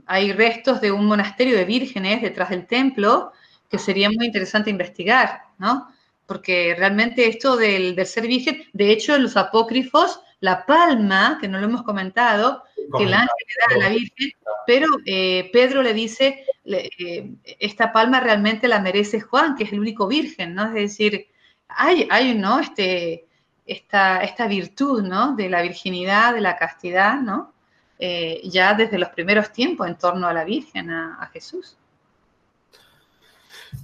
[0.07, 3.33] hay restos de un monasterio de vírgenes detrás del templo
[3.71, 5.89] que sería muy interesante investigar, ¿no?
[6.27, 11.49] Porque realmente esto del, del ser virgen, de hecho en los apócrifos, la palma, que
[11.49, 12.63] no lo hemos comentado,
[12.97, 14.31] que el ángel le da a la Virgen,
[14.67, 19.81] pero eh, Pedro le dice, eh, esta palma realmente la merece Juan, que es el
[19.81, 20.67] único virgen, ¿no?
[20.67, 21.29] Es decir,
[21.69, 22.61] hay, hay ¿no?
[22.61, 23.27] Este,
[23.65, 25.35] esta, esta virtud, ¿no?
[25.35, 27.53] De la virginidad, de la castidad, ¿no?
[27.99, 31.77] Eh, ya desde los primeros tiempos en torno a la Virgen, a, a Jesús.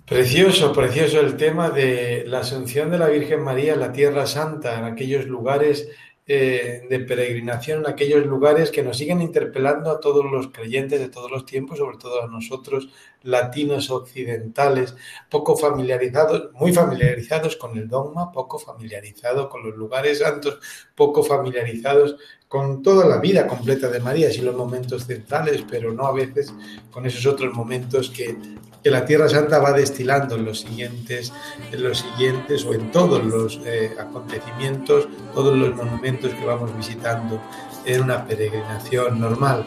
[0.06, 4.78] Precioso, precioso el tema de la asunción de la Virgen María en la Tierra Santa,
[4.78, 5.88] en aquellos lugares
[6.24, 11.08] eh, de peregrinación, en aquellos lugares que nos siguen interpelando a todos los creyentes de
[11.08, 12.90] todos los tiempos, sobre todo a nosotros
[13.22, 14.94] latinos occidentales,
[15.28, 20.60] poco familiarizados, muy familiarizados con el dogma, poco familiarizados con los lugares santos,
[20.94, 22.16] poco familiarizados
[22.46, 26.54] con toda la vida completa de María, sí los momentos centrales, pero no a veces
[26.92, 28.36] con esos otros momentos que
[28.82, 31.32] que la Tierra Santa va destilando en los siguientes,
[31.70, 37.40] en los siguientes o en todos los eh, acontecimientos, todos los monumentos que vamos visitando
[37.84, 39.66] en una peregrinación normal.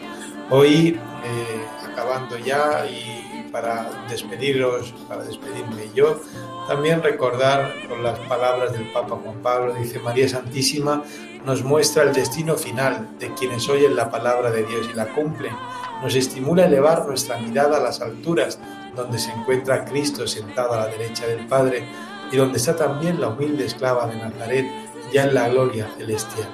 [0.50, 6.20] Hoy, eh, acabando ya y para despediros, para despedirme yo,
[6.68, 11.02] también recordar con las palabras del Papa Juan Pablo, dice María Santísima,
[11.44, 15.54] nos muestra el destino final de quienes oyen la palabra de Dios y la cumplen.
[16.02, 18.58] Nos estimula a elevar nuestra mirada a las alturas,
[18.96, 21.84] donde se encuentra Cristo sentado a la derecha del Padre
[22.32, 24.66] y donde está también la humilde esclava de Nazaret,
[25.12, 26.48] ya en la gloria celestial.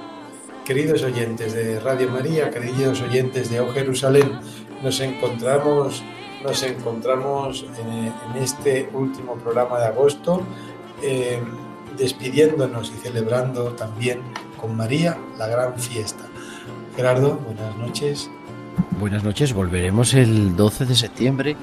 [0.65, 4.39] Queridos oyentes de Radio María, queridos oyentes de Oh Jerusalén,
[4.83, 6.03] nos encontramos,
[6.43, 10.43] nos encontramos en, en este último programa de agosto,
[11.01, 11.41] eh,
[11.97, 14.21] despidiéndonos y celebrando también
[14.59, 16.25] con María la gran fiesta.
[16.95, 18.29] Gerardo, buenas noches.
[18.99, 21.57] Buenas noches, volveremos el 12 de septiembre,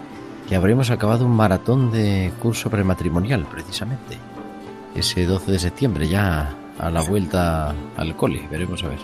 [0.51, 4.19] que habremos acabado un maratón de curso prematrimonial, precisamente.
[4.97, 8.99] Ese 12 de septiembre, ya a la vuelta al cole, veremos a ver.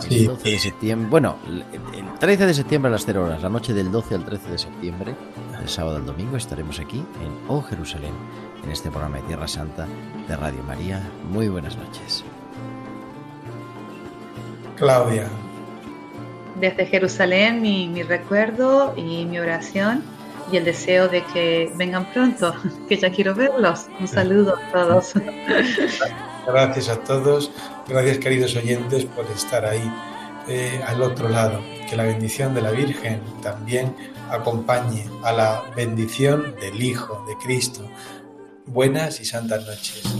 [0.00, 0.18] Sí.
[0.18, 3.48] El 12 de septiembre, bueno, el el 13 de septiembre a las 0 horas, la
[3.48, 5.14] noche del 12 al 13 de septiembre,
[5.58, 8.12] el sábado al domingo, estaremos aquí en Oh Jerusalén,
[8.62, 9.86] en este programa de Tierra Santa
[10.28, 11.00] de Radio María.
[11.30, 12.22] Muy buenas noches.
[14.76, 15.28] Claudia,
[16.60, 20.19] Desde Jerusalén mi, mi recuerdo y mi oración
[20.50, 22.54] y el deseo de que vengan pronto,
[22.88, 23.86] que ya quiero verlos.
[23.98, 25.12] Un saludo a todos.
[26.46, 27.52] Gracias a todos,
[27.86, 29.92] gracias queridos oyentes por estar ahí
[30.48, 31.60] eh, al otro lado.
[31.88, 33.94] Que la bendición de la Virgen también
[34.30, 37.88] acompañe a la bendición del Hijo de Cristo.
[38.66, 40.19] Buenas y santas noches.